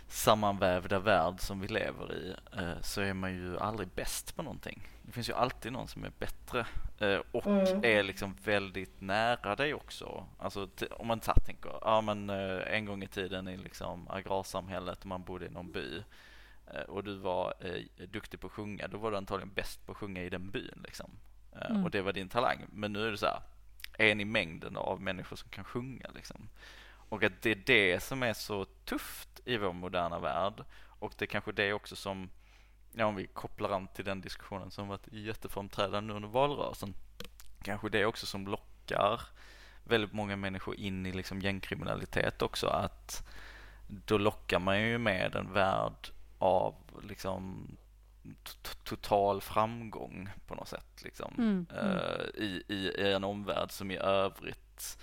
[0.09, 4.89] sammanvävda värld som vi lever i eh, så är man ju aldrig bäst på någonting.
[5.03, 6.67] Det finns ju alltid någon som är bättre
[6.99, 7.85] eh, och Mm.
[7.85, 10.27] är liksom väldigt nära dig också.
[10.39, 15.01] Alltså om man så tänker, ja men eh, en gång i tiden i liksom agrarsamhället
[15.01, 16.03] och man bodde i någon by
[16.89, 17.55] och du var
[18.07, 20.83] duktig på att sjunga, då var du antagligen bäst på att sjunga i den byn
[20.85, 21.11] liksom.
[21.61, 21.85] Mm.
[21.85, 22.67] Och det var din talang.
[22.73, 23.41] Men nu är det så här,
[23.99, 26.49] en i mängden av människor som kan sjunga liksom.
[27.09, 30.65] Och att det är det som är så tufft i vår moderna värld.
[30.99, 32.31] Och det är kanske det också som,
[32.93, 36.95] ja, om vi kopplar an till den diskussionen som varit jätteframträdande under valrörelsen.
[37.63, 39.21] Kanske det också som lockar
[39.85, 42.67] väldigt många människor in i liksom gängkriminalitet också.
[42.67, 43.29] Att
[43.87, 47.69] då lockar man ju med en värld av liksom
[48.85, 51.35] total framgång på något sätt liksom.
[51.39, 51.97] Mm, mm.
[51.97, 54.99] Eh, i, i, i en omvärld som i övrigt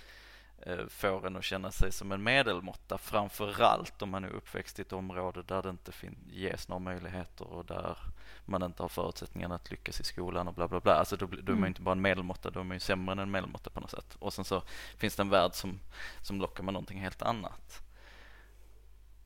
[0.88, 4.92] får en att känna sig som en medelmåtta framförallt om man är uppväxt i ett
[4.92, 5.92] område där det inte
[6.26, 7.98] ges några möjligheter och där
[8.44, 10.94] man inte har förutsättningarna att lyckas i skolan och bla bla bla.
[10.94, 13.12] Alltså då, då är man ju inte bara en medelmåtta, då är man ju sämre
[13.12, 14.16] än en medelmåtta på något sätt.
[14.18, 14.62] Och sen så
[14.96, 15.80] finns det en värld som,
[16.22, 17.82] som lockar med någonting helt annat.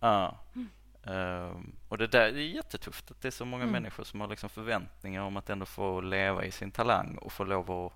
[0.01, 0.39] Ja.
[0.55, 0.69] Mm.
[1.03, 3.73] Um, och det där är jättetufft att det är så många mm.
[3.73, 7.45] människor som har liksom förväntningar om att ändå få leva i sin talang och få
[7.45, 7.93] lov att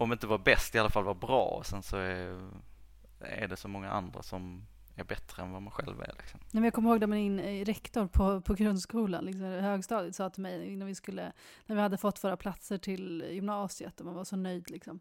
[0.00, 2.50] om inte vara bäst i alla fall vara bra och sen så är,
[3.20, 6.14] är det så många andra som är bättre än vad man själv är.
[6.18, 6.40] Liksom.
[6.40, 10.30] Nej, men jag kommer ihåg när min eh, rektor på, på grundskolan, liksom, högstadiet, sa
[10.30, 11.32] till mig innan vi skulle,
[11.66, 15.00] när vi hade fått våra platser till gymnasiet och man var så nöjd liksom.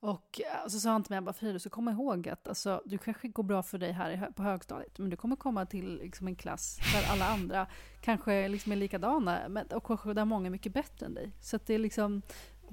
[0.00, 2.98] Och eh, så sa han till mig, bara, Frida, så kom ihåg att alltså, du
[2.98, 6.36] kanske går bra för dig här på högstadiet, men du kommer komma till liksom, en
[6.36, 7.66] klass där alla andra
[8.00, 11.32] kanske liksom är likadana, men, och kanske där många är mycket bättre än dig.
[11.40, 12.22] Så det är liksom,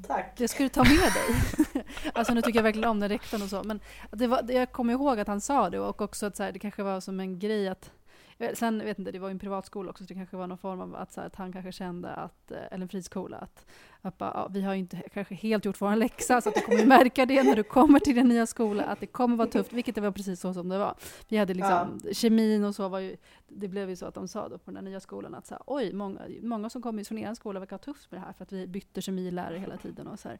[0.07, 0.37] Tack.
[0.37, 1.83] Det ska du ta med dig.
[2.13, 3.63] alltså nu tycker jag verkligen om den rektorn och så.
[3.63, 3.79] Men
[4.11, 6.59] det var, jag kommer ihåg att han sa det och också att så här, det
[6.59, 7.91] kanske var som en grej att
[8.53, 10.81] sen vet inte, det var ju en privatskola också, så det kanske var någon form
[10.81, 13.65] av att, så här, att han kanske kände att, eh, eller en friskola, att,
[14.01, 16.61] att bara, ja, vi har ju inte kanske helt gjort vår läxa, så att du
[16.61, 19.73] kommer märka det när du kommer till din nya skola, att det kommer vara tufft,
[19.73, 20.95] vilket det var precis så som det var.
[21.29, 22.13] Vi hade liksom, ja.
[22.13, 23.17] kemin och så var ju,
[23.47, 25.63] det blev ju så att de sa då på den nya skolan att så här,
[25.65, 28.43] oj, många, många som kommer från er skola verkar ha tufft med det här, för
[28.43, 30.37] att vi bytte kemilärare hela tiden och så här.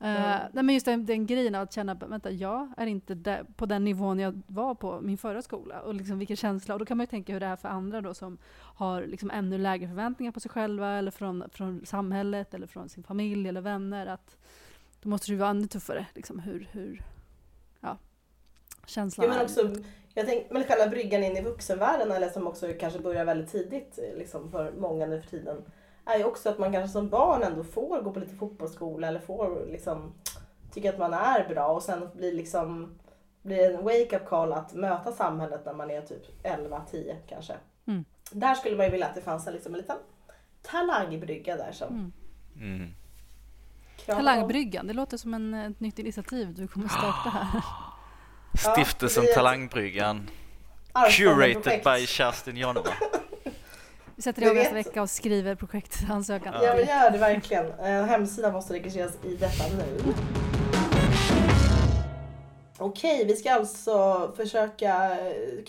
[0.00, 3.66] Uh, nej, men just den, den grejen att känna, vänta, jag är inte där, på
[3.66, 6.96] den nivån jag var på min förra skola, och liksom vilken känsla, och då kan
[6.96, 8.38] man ju tänka hur det är för andra då som
[8.78, 13.02] har liksom ännu lägre förväntningar på sig själva eller från, från samhället eller från sin
[13.02, 14.06] familj eller vänner.
[14.06, 14.36] Att
[15.02, 16.06] då måste det vara ännu tuffare.
[16.14, 17.02] Liksom, hur, hur,
[17.80, 17.98] ja,
[18.86, 19.74] känslan ja, men också,
[20.14, 23.98] jag tänker, men själva bryggan in i vuxenvärlden, eller som också kanske börjar väldigt tidigt
[24.16, 25.56] liksom, för många nu för tiden,
[26.04, 29.20] är ju också att man kanske som barn ändå får gå på lite fotbollsskola eller
[29.20, 30.14] får liksom
[30.72, 32.98] tycka att man är bra och sen blir liksom
[33.42, 37.54] blir en wake-up call att möta samhället när man är typ 11-10 kanske.
[38.30, 39.96] Där skulle man ju vilja att det fanns en, liksom, en liten
[40.62, 42.12] talangbrygga där som mm.
[42.56, 42.94] Mm.
[44.06, 47.62] Talangbryggan, det låter som en, ett nytt initiativ du kommer starta här.
[48.74, 50.30] Stiftelsen ja, Talangbryggan.
[51.10, 52.90] Curated by Kerstin Janova.
[54.16, 56.54] Vi sätter igång nästa vecka och skriver projektansökan.
[56.62, 57.66] Ja, men gör det verkligen.
[57.66, 60.14] Eh, hemsidan måste registreras i detta nu.
[62.78, 65.16] Okej, vi ska alltså försöka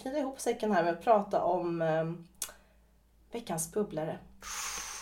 [0.02, 2.04] knyta ihop säcken här med att prata om eh,
[3.32, 4.18] veckans bubblare.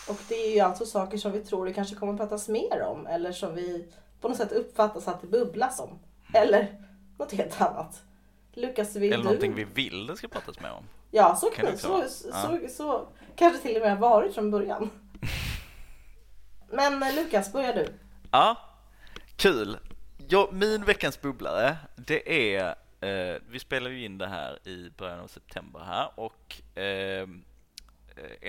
[0.08, 2.82] Och det är ju alltså saker som vi tror det kanske kommer att pratas mer
[2.82, 3.88] om eller som vi
[4.20, 5.98] på något sätt uppfattas att det bubblas om.
[6.34, 6.80] Eller
[7.18, 8.02] något helt annat.
[8.52, 9.24] Lukas, vill Eller du?
[9.24, 10.84] någonting vi vill det ska pratas mer om.
[11.10, 12.42] Ja, så kan, det så, så, ja.
[12.42, 14.90] så, så, kanske till och med varit från början.
[16.70, 17.94] Men eh, Lukas, börjar du.
[18.30, 18.56] Ja,
[19.36, 19.78] kul.
[20.28, 25.20] Ja, min veckans bubblare, det är, eh, vi spelar ju in det här i början
[25.20, 27.26] av september här och eh,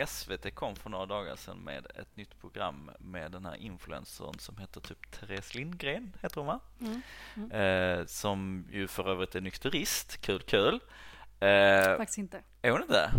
[0.08, 4.58] SVT kom för några dagar sedan med ett nytt program med den här influencern som
[4.58, 6.60] heter typ Therese Lindgren, heter hon va?
[6.82, 7.02] Mm.
[7.36, 7.52] Mm.
[7.52, 10.80] Eh, som ju för övrigt är nykterist, kul kul.
[11.40, 12.44] Eh, Faktiskt inte.
[12.62, 13.12] Är hon inte?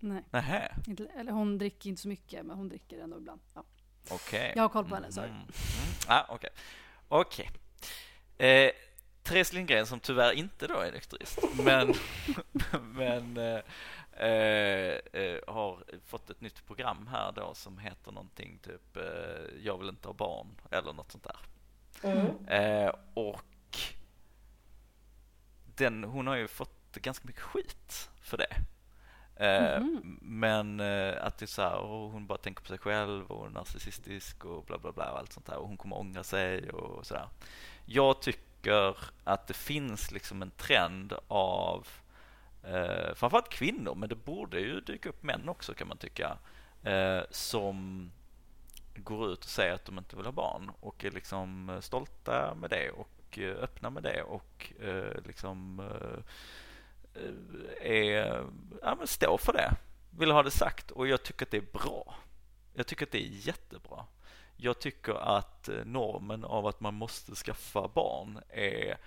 [0.00, 0.24] Nej.
[0.30, 0.74] Nähä.
[0.86, 3.40] Inte, eller hon dricker inte så mycket, men hon dricker ändå ibland.
[3.54, 3.64] Ja.
[4.10, 4.16] Okej.
[4.40, 4.52] Okay.
[4.56, 5.28] Jag har koll på henne, sorry.
[5.28, 5.40] Mm.
[5.40, 5.50] mm.
[6.06, 6.34] Ah, okej.
[6.34, 6.50] Okay.
[7.08, 7.50] Okej.
[8.36, 8.48] Okay.
[8.48, 8.72] Eh,
[9.24, 11.94] Therese Lindgren som tyvärr inte då är nykterist, men,
[12.94, 13.62] men eh, eh, eh,
[15.46, 20.08] har fått ett nytt program här då som heter någonting typ eh, Jag vill inte
[20.08, 21.36] ha barn eller något sånt där.
[22.02, 22.48] Mm.
[22.48, 23.78] Eh, och
[25.64, 28.56] den, hon har ju fått ganska mycket skit för det.
[29.36, 30.18] Mm.
[30.22, 30.80] Men
[31.20, 31.80] att det är så här,
[32.12, 35.32] hon bara tänker på sig själv och är narcissistisk och bla bla bla och allt
[35.32, 37.28] sånt där och hon kommer ångra sig och sådär
[37.84, 41.88] jag tycker att det finns liksom en trend av
[42.66, 46.38] eh, framförallt kvinnor, men det borde ju dyka upp män också kan man tycka,
[46.82, 48.10] eh, som
[48.94, 52.54] går ut och säger att de inte vill ha barn och är liksom eh, stolta
[52.54, 56.18] med det och eh, öppna med det och eh, liksom eh,
[57.22, 58.44] eh, är,
[58.82, 59.72] ja, men står för det,
[60.10, 62.14] vill ha det sagt och jag tycker att det är bra.
[62.74, 64.06] Jag tycker att det är jättebra
[64.56, 68.98] jag tycker att normen av att man måste skaffa barn är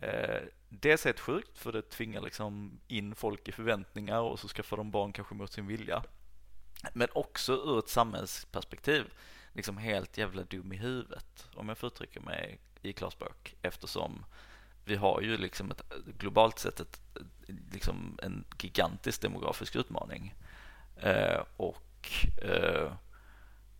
[0.00, 0.42] eh,
[0.80, 4.90] dels helt sjukt för det tvingar liksom in folk i förväntningar och så skaffar de
[4.90, 6.02] barn kanske mot sin vilja.
[6.92, 9.04] Men också ur ett samhällsperspektiv
[9.52, 14.24] liksom helt jävla dum i huvudet om jag får uttrycka mig i klarspråk eftersom
[14.84, 15.82] vi har ju liksom ett,
[16.18, 17.00] globalt sett ett,
[17.72, 20.34] liksom en gigantisk demografisk utmaning
[20.96, 22.10] eh, och
[22.42, 22.92] eh,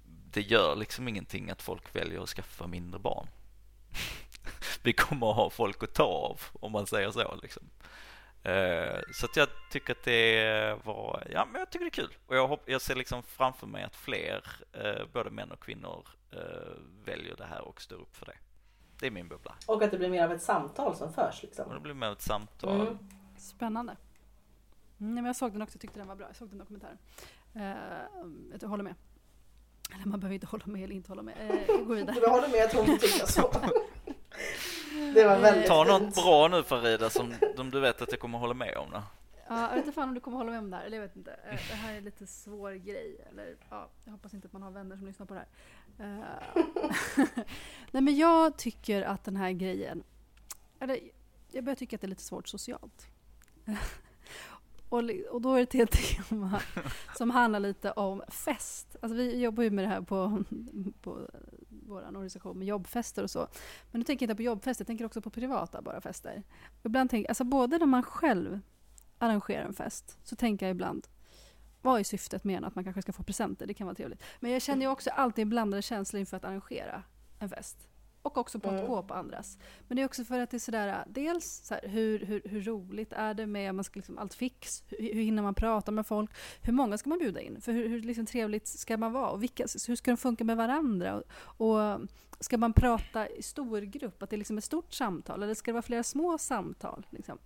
[0.05, 3.27] det gör liksom ingenting att folk väljer att skaffa mindre barn
[4.85, 7.63] vi kommer att ha folk att ta av om man säger så liksom.
[8.43, 12.17] Eh, så att jag tycker att det var, ja men jag tycker det är kul
[12.27, 16.09] och jag, hopp, jag ser liksom framför mig att fler, eh, både män och kvinnor,
[16.31, 16.39] eh,
[17.05, 18.37] väljer det här och står upp för det.
[19.01, 19.55] Det är min bubbla.
[19.67, 21.69] Och att det blir mer av ett samtal som förs liksom.
[21.69, 22.81] Och det blir mer ett samtal.
[22.81, 22.99] Mm.
[23.39, 23.97] Spännande.
[25.01, 26.27] Mm, men jag såg den också, tyckte den var bra.
[26.27, 26.99] Jag såg den dokumentären.
[27.57, 28.95] Uh, jag håller med.
[29.95, 31.51] Eller man behöver inte hålla med eller inte hålla med.
[31.51, 32.21] Uh, jag går vidare.
[32.21, 33.51] Du håller med att hon tycker så.
[35.15, 36.15] Det var väldigt Ta något fint.
[36.15, 38.91] bra nu Farida som, som du vet att jag kommer hålla med om.
[38.91, 39.03] Då.
[39.49, 40.85] Ja, jag vet inte fan om du kommer hålla med om det här.
[40.85, 41.33] Eller jag vet inte.
[41.33, 43.17] Eh, Det här är en lite svår grej.
[43.31, 46.19] Eller, ja, jag hoppas inte att man har vänner som lyssnar på det här.
[46.19, 46.65] Eh,
[47.91, 50.03] Nej men jag tycker att den här grejen.
[50.81, 50.99] Eller
[51.53, 53.07] jag börjar tycka att det är lite svårt socialt.
[54.89, 55.91] Och, och då är det ett helt
[56.29, 56.61] tema
[57.17, 58.97] som handlar lite om fest.
[59.03, 60.43] Alltså vi jobbar ju med det här på,
[61.03, 61.29] på
[61.87, 63.49] vår organisation med jobbfester och så.
[63.91, 66.43] Men nu tänker jag inte på jobbfester, jag tänker också på privata bara fester.
[66.83, 68.61] Ibland tänker, alltså både när man själv
[69.19, 71.07] arrangerar en fest så tänker jag ibland
[71.83, 73.67] vad är syftet med att man kanske ska få presenter?
[73.67, 74.23] Det kan vara trevligt.
[74.41, 77.03] Men jag känner ju också alltid blandade känslor inför att arrangera
[77.39, 77.89] en fest.
[78.25, 78.87] Och också på att Mm.
[78.87, 79.59] gå på andras.
[79.89, 82.61] Men det är också för att det är sådär, dels så här, hur, hur, hur
[82.63, 86.07] roligt är det med, man ska liksom allt fix, hur, hur hinner man prata med
[86.07, 86.31] folk,
[86.63, 87.61] hur många ska man bjuda in?
[87.61, 89.31] För hur, hur liksom trevligt ska man vara?
[89.31, 91.15] Och vilka, hur ska de funka med varandra?
[91.15, 91.27] Och,
[91.69, 92.01] och
[92.41, 95.71] ska man prata i stor grupp, att det är liksom ett stort samtal, eller ska
[95.71, 97.07] det vara flera små samtal?
[97.11, 97.39] Liksom?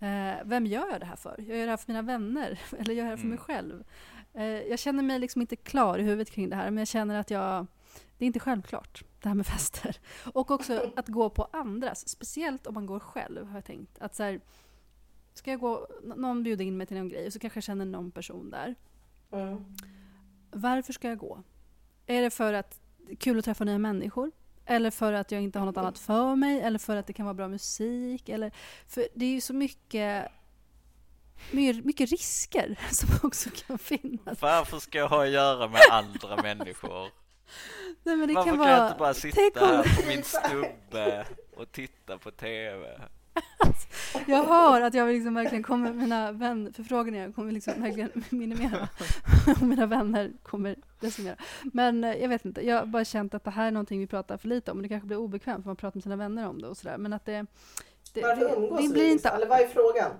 [0.00, 1.34] Eh, vem gör jag det här för?
[1.48, 3.44] Jag gör det här för mina vänner, eller gör jag det här för mig Mm.
[3.44, 3.84] själv?
[4.34, 7.18] Eh, jag känner mig liksom inte klar i huvudet kring det här, men jag känner
[7.20, 7.66] att jag
[8.18, 9.96] det är inte självklart, det här med fester.
[10.32, 13.98] Och också att gå på andras, speciellt om man går själv, har jag tänkt.
[13.98, 14.40] Att så här,
[15.34, 17.84] ska jag gå, någon bjuder in mig till någon grej och så kanske jag känner
[17.84, 18.74] någon person där.
[19.30, 19.64] Mm.
[20.50, 21.42] Varför ska jag gå?
[22.06, 24.30] Är det för att det är kul att träffa nya människor?
[24.64, 26.60] Eller för att jag inte har något annat för mig?
[26.60, 28.28] Eller för att det kan vara bra musik?
[28.28, 28.52] Eller,
[28.86, 30.32] för det är ju så mycket,
[31.50, 34.42] mycket, mycket risker som också kan finnas.
[34.42, 37.27] Varför ska jag ha att göra med andra människor?
[38.02, 41.26] Nej, men det Varför kan kan, vara, jag inte bara sitta här på min stubbe
[41.56, 43.00] och titta på TV?
[44.26, 48.88] Jag hör att jag liksom verkligen kommer, mina vänförfrågningar kommer liksom verkligen minimera.
[49.46, 51.36] Och mina vänner kommer decimera.
[51.72, 54.06] Men eh, jag vet inte, jag har bara känt att det här är någonting vi
[54.06, 54.76] pratar för lite om.
[54.76, 56.98] Och det kanske blir obekvämt för man pratar med sina vänner om det och sådär.
[56.98, 57.46] Men att det...
[58.14, 60.10] det Varför umgås det blir inte, Eller vad är frågan?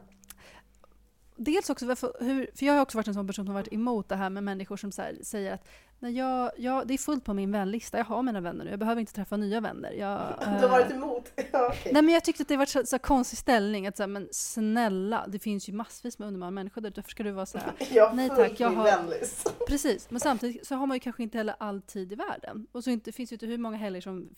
[1.38, 3.72] dels också varför, hur, för jag har också varit en sån person som har varit
[3.72, 5.68] emot det här med människor som så här, säger att
[6.00, 8.78] Nej, jag, jag, det är fullt på min vänlista, jag har mina vänner nu, jag
[8.78, 9.92] behöver inte träffa nya vänner.
[9.92, 11.32] Jag, Du har eh, varit emot?
[11.52, 11.92] Ja, okej.
[11.92, 14.28] Nej men jag tyckte att det var så, så konstig ställning, att så här, men
[14.32, 17.72] snälla, det finns ju massvis med underbara människor där varför ska du vara så här?
[17.90, 19.54] Jag nej, tack, jag har- vänlist.
[19.68, 22.66] Precis, men samtidigt så har man ju kanske inte heller all tid i världen.
[22.72, 24.28] Och så inte, finns ju inte hur många helger som,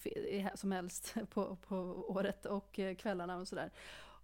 [0.55, 1.77] som helst på, på
[2.09, 3.71] året och eh, kvällarna och sådär.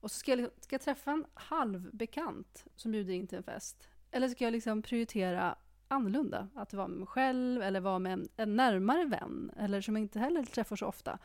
[0.00, 3.44] Och så ska jag, liksom- ska jag träffa en halvbekant som bjuder in till en
[3.44, 3.88] fest?
[4.10, 5.56] Eller ska jag liksom prioritera
[5.88, 6.48] annorlunda?
[6.54, 9.50] Att vara med mig själv eller vara med en, en närmare vän?
[9.58, 11.18] Eller som jag inte heller träffar så ofta.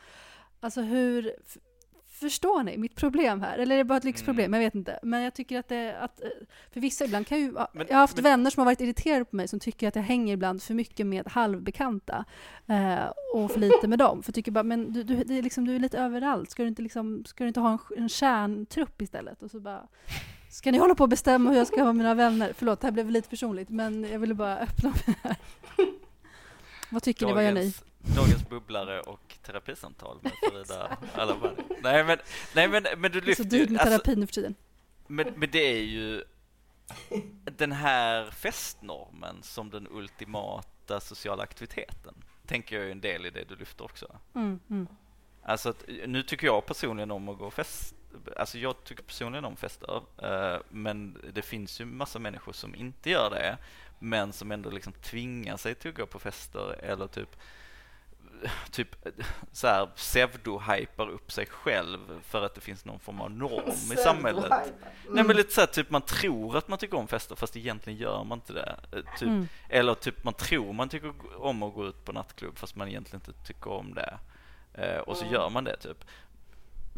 [0.60, 1.32] Alltså hur...
[2.06, 3.58] Förstår ni mitt problem här?
[3.58, 4.52] Eller är det bara ett lyxproblem?
[4.52, 4.98] Jag vet inte.
[5.02, 5.98] Men jag tycker att det...
[6.00, 6.28] Att, eh,
[6.70, 7.52] för vissa ibland kan ju...
[7.52, 9.96] Men- jag har haft men- vänner som har varit irriterade på mig som tycker att
[9.96, 12.24] jag hänger ibland för mycket med halvbekanta.
[12.66, 13.04] Eh,
[13.34, 14.22] och för lite med dem.
[14.22, 16.50] För tycker bara, men du, du, är liksom, du är lite överallt.
[16.50, 19.42] Ska du inte, liksom, ska du inte ha en, en kärntrupp istället?
[19.42, 19.88] Och så bara...
[20.52, 22.52] Ska ni hålla på och bestämma hur jag ska ha mina vänner?
[22.56, 25.36] Förlåt, det här blev lite personligt, men jag ville bara öppna det här.
[26.90, 27.32] Vad tycker ni?
[27.32, 27.60] Vad gör ni?
[27.60, 27.84] Dagens,
[28.16, 31.56] dagens bubblare och terapisamtal med Frida Alabani.
[31.82, 32.18] Nej men,
[32.54, 34.54] nej men, men du Jag är så lyfter dyrt med alltså, terapi nu för tiden.
[35.06, 36.24] men, men det är ju
[37.44, 42.14] den här festnormen som den ultimata sociala aktiviteten.
[42.46, 44.16] Tänker jag är en del i det du lyfter också.
[44.34, 44.86] Mm, mm.
[45.42, 47.94] Alltså att, nu tycker jag personligen om att gå fest.
[48.36, 50.02] Alltså jag tycker personligen om fester.
[50.22, 53.58] eh, men det finns ju massa människor som inte gör det.
[53.98, 57.36] Men som ändå liksom tvingar sig till att gå på fester eller typ
[58.70, 58.96] typ
[59.52, 63.96] så här pseudo-hypar upp sig själv för att det finns någon form av norm i
[63.96, 64.44] samhället.
[64.52, 64.74] Mm.
[65.10, 67.98] Nej men lite så här, typ man tror att man tycker om fester fast egentligen
[67.98, 68.76] gör man inte det.
[68.92, 69.48] Eh, Typ, Mm.
[69.68, 73.22] Eller typ man tror man tycker om att gå ut på nattklubb fast man egentligen
[73.26, 74.18] inte tycker om det.
[74.74, 75.34] Eh, och så Mm.
[75.34, 76.04] gör man det typ.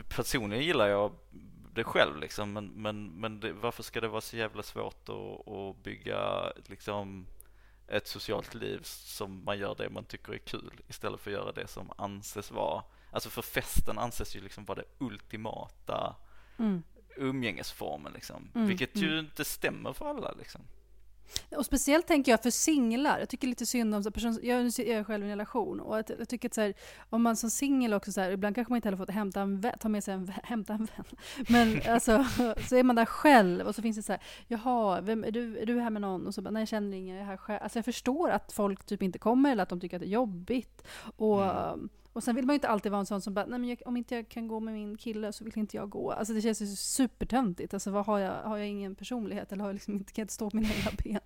[0.09, 1.13] Personligen gillar jag
[1.73, 5.49] det själv liksom men, men, men det, varför ska det vara så jävla svårt att,
[5.49, 7.27] att bygga liksom
[7.89, 11.53] ett socialt liv som man gör det man tycker är kul istället för att göra
[11.53, 16.17] det som anses vara Alltså för festen anses ju liksom vara det ultimata
[16.59, 16.83] Mm.
[17.17, 18.51] umgängesformen liksom.
[18.55, 19.19] Mm, Vilket ju mm.
[19.19, 20.61] inte stämmer för alla liksom.
[21.57, 23.19] Och speciellt tänker jag för singlar.
[23.19, 26.11] Jag tycker lite synd om så person, jag är själv i en relation och att,
[26.19, 26.75] jag tycker att så här,
[27.11, 29.61] om man som singel också så här, ibland kanske man inte heller fått hämta en
[29.61, 31.05] vän, ta med sig en, hämta en vän.
[31.49, 32.25] Men alltså,
[32.69, 35.59] så är man där själv och så finns det så här, jaha, vem, är, du,
[35.59, 36.27] är du här med någon?
[36.27, 37.59] Och så bara, nej jag känner ingen, jag är här själv.
[37.63, 40.11] Alltså jag förstår att folk typ inte kommer eller att de tycker att det är
[40.11, 40.83] jobbigt.
[41.17, 41.89] Och, mm.
[42.15, 43.83] Och sen vill man ju inte alltid vara en sån som bara, nej men jag,
[43.87, 46.13] om inte jag kan gå med min kille så vill inte jag gå.
[46.13, 47.75] Alltså det känns ju supertöntigt.
[47.75, 50.25] Alltså vad har jag, har jag ingen personlighet eller har jag liksom inte, kan jag
[50.25, 51.21] inte stå på mina egna ben?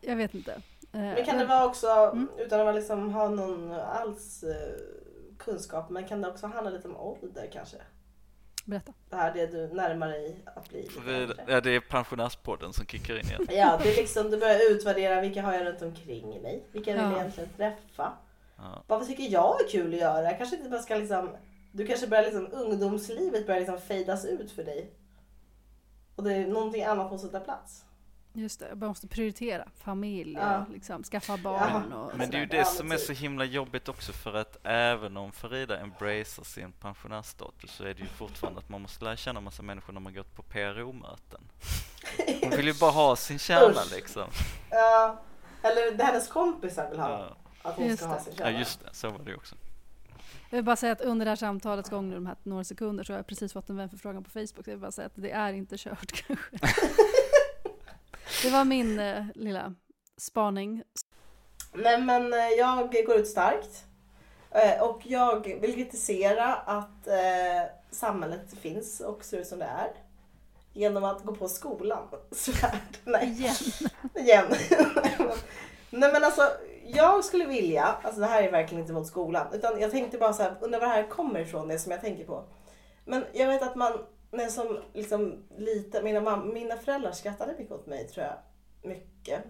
[0.00, 0.52] Jag vet inte.
[0.92, 2.28] Eh, men kan det vara också, mm.
[2.38, 4.80] utan att liksom ha någon alls eh,
[5.38, 7.76] kunskap, men kan det också handla lite om ålder kanske?
[8.64, 8.92] Berätta.
[9.10, 13.14] Det här det du närmar dig att bli vi, Ja, det är pensionärspodden som kickar
[13.14, 13.46] in igen.
[13.50, 16.64] ja, det är liksom, du börjar utvärdera vilka har jag runt omkring mig?
[16.72, 18.12] Vilka vill jag egentligen träffa?
[18.62, 18.84] Ja.
[18.86, 20.32] Vad tycker jag är kul att göra?
[20.32, 21.36] Kanske inte bara ska liksom,
[21.72, 24.90] du kanske börjar liksom, ungdomslivet börjar liksom fejdas ut för dig.
[26.16, 27.84] Och det är någonting annat måste ta plats.
[28.32, 30.66] Just det, jag måste prioritera familj och ja.
[30.72, 31.84] liksom, skaffa barn.
[31.90, 31.96] Ja.
[31.96, 35.16] Och men det är ju det som är så himla jobbigt också för att även
[35.16, 39.40] om Farida embracear sin pensionärsstatus så är det ju fortfarande att man måste lära känna
[39.40, 41.40] massa människor när man gått på PRO-möten.
[42.42, 44.30] Hon vill ju bara ha sin kärna liksom.
[44.70, 45.20] Ja,
[45.62, 47.10] eller det hennes kompisar vill ha.
[47.10, 47.36] Ja.
[47.62, 48.14] Att hon just ska det.
[48.14, 48.88] ha sin Ja, just det.
[48.92, 49.56] Så var det också.
[50.50, 53.04] Jag vill bara säga att under det här samtalets gång, nu de här några sekunder,
[53.04, 54.64] så har jag precis fått en vänförfrågan på Facebook.
[54.64, 56.58] Så jag vill bara säga att det är inte kört kanske.
[58.42, 59.74] det var min eh, lilla
[60.16, 60.82] spaning.
[61.72, 63.84] Nej men eh, jag går ut starkt.
[64.50, 69.90] Eh, och jag vill kritisera att eh, samhället finns och ser ut som det är.
[70.72, 72.08] Genom att gå på skolan.
[72.30, 72.98] Svärd.
[73.04, 73.28] Nej.
[73.28, 73.54] Igen.
[74.14, 74.46] Igen.
[75.90, 76.42] Nej men alltså
[76.94, 80.32] jag skulle vilja, alltså det här är verkligen inte mot skolan, utan jag tänkte bara
[80.32, 82.44] så här, undrar var det här kommer ifrån, det som jag tänker på.
[83.04, 83.92] Men jag vet att man,
[84.30, 88.34] när som liksom lite, mina, mam, mina föräldrar skrattade mycket åt mig tror jag.
[88.90, 89.44] Mycket.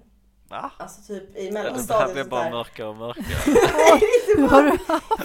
[0.49, 0.71] Va?
[0.79, 1.89] Alltså typ i mellanstadiet.
[1.89, 3.27] Det här blir bara mörkare och mörkare.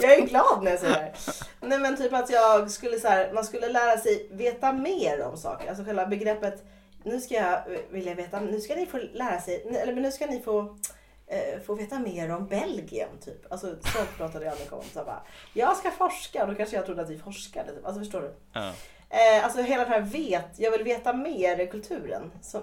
[0.00, 1.12] jag är glad när jag säger det
[1.60, 5.36] Nej men typ att jag skulle så här, man skulle lära sig veta mer om
[5.36, 5.68] saker.
[5.68, 6.64] Alltså själva begreppet,
[7.04, 7.60] nu ska jag
[7.90, 10.78] vilja veta, nu ska ni få lära sig, eller nu ska ni få
[11.26, 13.08] eh, få veta mer om Belgien.
[13.24, 13.52] Typ.
[13.52, 14.84] Alltså, så pratade jag med om.
[14.92, 15.22] Så bara,
[15.52, 17.72] jag ska forska och då kanske jag trodde att vi forskade.
[17.72, 17.86] Typ.
[17.86, 18.34] Alltså förstår du?
[18.52, 18.72] Ja.
[19.10, 22.62] Eh, alltså hela det här vet, jag vill veta mer kulturen som,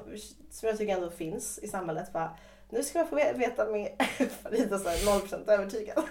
[0.51, 2.13] som jag tycker ändå finns i samhället.
[2.13, 2.31] Bara,
[2.69, 3.89] nu ska jag få veta mer.
[4.43, 6.03] Farida så 0% övertygad.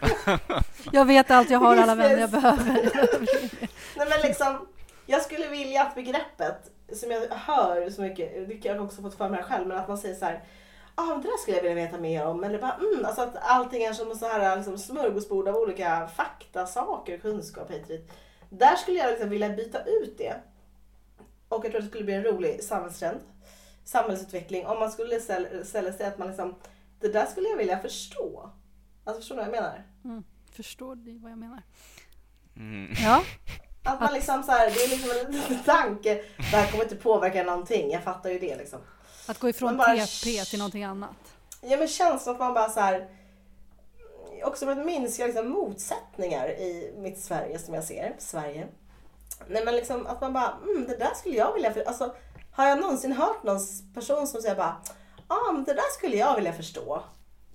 [0.93, 2.65] jag vet allt, jag har alla vänner jag behöver.
[3.97, 4.69] Nej men liksom,
[5.07, 9.15] jag skulle vilja att begreppet som jag hör så mycket, det har jag också fått
[9.15, 10.45] för mig själv, men att man säger så här
[10.95, 12.45] ah, det där skulle jag vilja veta mer om.
[12.45, 17.19] Eller bara, mm, alltså att allting är som så här liksom smörgåsbord av olika faktasaker,
[17.19, 18.13] kunskap hit och dit.
[18.51, 20.35] Där skulle jag liksom vilja byta ut det.
[21.49, 23.21] Och jag tror att det skulle bli en rolig samhällstrend,
[23.85, 25.21] samhällsutveckling om man skulle
[25.65, 26.55] ställa sig att man liksom,
[27.01, 28.51] det där skulle jag vilja förstå.
[29.05, 29.87] Alltså förstår du vad jag menar?
[30.05, 30.25] Mm.
[30.53, 31.63] Förstår du vad jag menar?
[32.57, 32.93] Mm.
[33.05, 33.23] Ja.
[33.85, 37.43] Att man liksom så här, det är liksom en tanke, det här kommer inte påverka
[37.43, 38.81] någonting, jag fattar ju det liksom.
[39.27, 41.17] Att gå ifrån bara, TP till någonting annat?
[41.61, 43.09] Ja men känslan att man bara så här,
[44.45, 48.69] också för att minska liksom motsättningar i mitt Sverige som jag ser, Sverige.
[49.49, 52.15] Nej men liksom att man bara, mm, det där skulle jag vilja, för, alltså
[52.53, 53.61] har jag någonsin hört någon
[53.95, 54.77] person som säger bara,
[55.29, 57.03] ja ah, men det där skulle jag vilja förstå.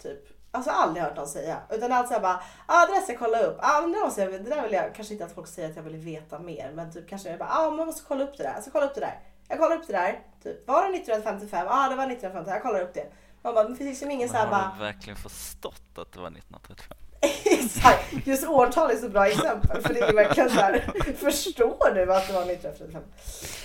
[0.02, 0.38] Typ.
[0.52, 1.58] Alltså aldrig hört någon säga.
[1.70, 3.58] Utan allt såhär bara, ah, det där ska jag kolla upp.
[3.60, 5.84] Ah, det, måste jag, det där vill jag, kanske inte att folk säger att jag
[5.84, 6.72] vill veta mer.
[6.76, 8.54] Men typ kanske jag bara, ah, man måste kolla upp det där.
[8.54, 9.20] Jag ska kolla upp det där.
[9.48, 10.20] Jag kollar upp det där.
[10.44, 11.66] Typ, var det 1955?
[11.66, 12.54] Ja, ah, det var 1955.
[12.54, 13.06] Jag kollar upp det.
[13.42, 14.56] Man bara, det finns liksom ingen såhär bara...
[14.56, 16.98] Har du verkligen förstått att det var 1935?
[17.46, 18.28] Exakt!
[18.28, 19.82] Just årtal är så bra exempel.
[19.82, 20.80] För det är verkligen såhär,
[21.18, 23.04] förstår du att det var 1935?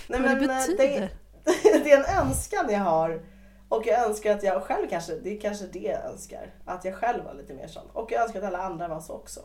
[0.07, 1.09] Nej, men, det betyder?
[1.43, 3.21] Det, det är en önskan jag har.
[3.69, 6.53] Och jag önskar att jag själv kanske, det är kanske det jag önskar.
[6.65, 7.89] Att jag själv var lite mer sån.
[7.93, 9.39] Och jag önskar att alla andra var så också.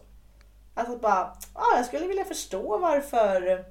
[0.74, 3.64] Alltså att bara, ah, jag skulle vilja förstå varför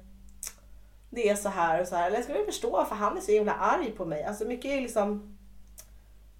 [1.10, 2.06] det är så här och så här.
[2.06, 4.24] Eller jag skulle förstå varför han är så himla arg på mig.
[4.24, 5.38] Alltså mycket är liksom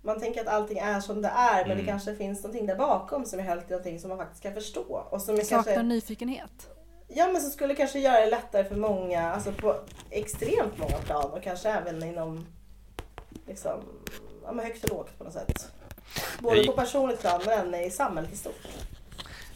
[0.02, 1.78] man tänker att allting är som det är men mm.
[1.78, 5.06] det kanske finns någonting där bakom som är helt någonting som man faktiskt kan förstå.
[5.10, 6.70] Och som Saknar kanske, nyfikenhet?
[7.08, 9.76] Ja men som skulle kanske göra det lättare för många, alltså på
[10.10, 12.46] extremt många plan och kanske även inom
[13.46, 13.80] liksom,
[14.44, 15.72] ja, men högt och lågt på något sätt.
[16.38, 18.68] Både på personligt plan men i samhället i stort.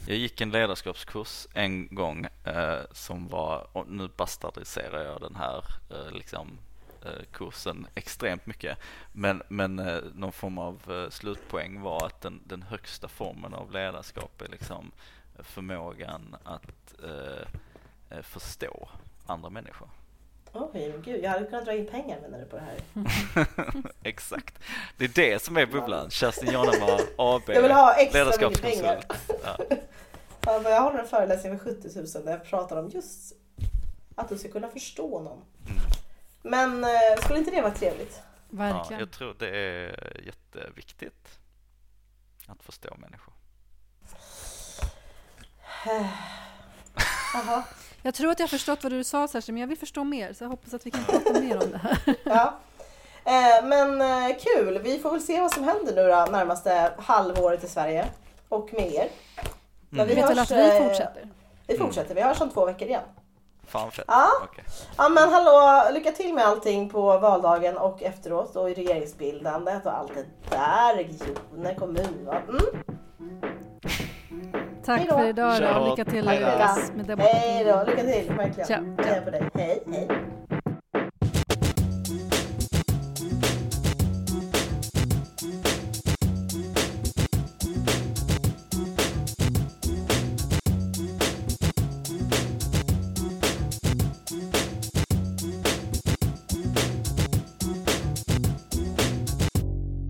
[0.06, 5.64] Jag gick en ledarskapskurs en gång eh, som var, och nu bastardiserar jag den här
[5.90, 6.58] eh, liksom,
[7.04, 8.78] eh, kursen extremt mycket.
[9.12, 13.72] Men, men eh, någon form av eh, slutpoäng var att den, den högsta formen av
[13.72, 14.92] ledarskap är liksom
[15.38, 17.46] eh, förmågan att eh,
[18.10, 18.88] eh, förstå
[19.26, 19.88] andra människor.
[20.52, 23.46] Oj, gud, jag hade kunnat dra in pengar menar du på det här?
[24.02, 24.58] Exakt.
[24.96, 26.10] Det är det som är bubblan.
[26.10, 27.42] Kerstin Jannemar AB.
[27.46, 29.06] Jag vill ha extra mycket ledarskapskonsult.
[29.44, 29.58] Ja.
[30.46, 33.32] Ja, jag håller en föreläsning för 70 000 där jag pratar om just
[34.14, 35.44] att du ska kunna förstå någon.
[35.66, 35.82] Mm.
[36.42, 38.20] Men eh, skulle inte det vara trevligt?
[38.50, 39.00] Ja, Verkligen.
[39.00, 41.38] jag tror det är jätteviktigt
[42.46, 43.34] att förstå människor.
[47.34, 47.64] Jaha.
[48.02, 50.32] Jag tror att jag har förstått vad du sa Särskilt, men jag vill förstå mer.
[50.32, 51.98] Så jag hoppas att vi kan prata mer om det här.
[52.24, 52.58] Ja.
[53.24, 57.64] Eh, men eh, kul, vi får väl se vad som händer nu då närmaste halvåret
[57.64, 58.06] i Sverige.
[58.48, 59.08] Och med er.
[59.90, 61.28] Men Vet väl att vi eh, fortsätter?
[61.66, 63.02] Vi fortsätter, vi hörs om två veckor igen.
[63.66, 64.04] Fan fett.
[64.08, 64.28] Ja.
[64.44, 64.64] Okej.
[64.96, 69.98] Ja men hallå, lycka till med allting på valdagen och efteråt och i regeringsbildandet och
[69.98, 70.94] allt det där.
[70.94, 72.28] Regioner, kommun.
[72.48, 72.60] Mm.
[74.84, 75.18] Tack Hej då.
[75.18, 75.90] för idag då.
[75.90, 76.34] Lycka till med
[77.18, 77.86] Hej då, demokratin.
[77.86, 78.66] lycka till verkligen.
[78.66, 79.50] Ciao, ciao.
[79.54, 80.08] Hej, hej.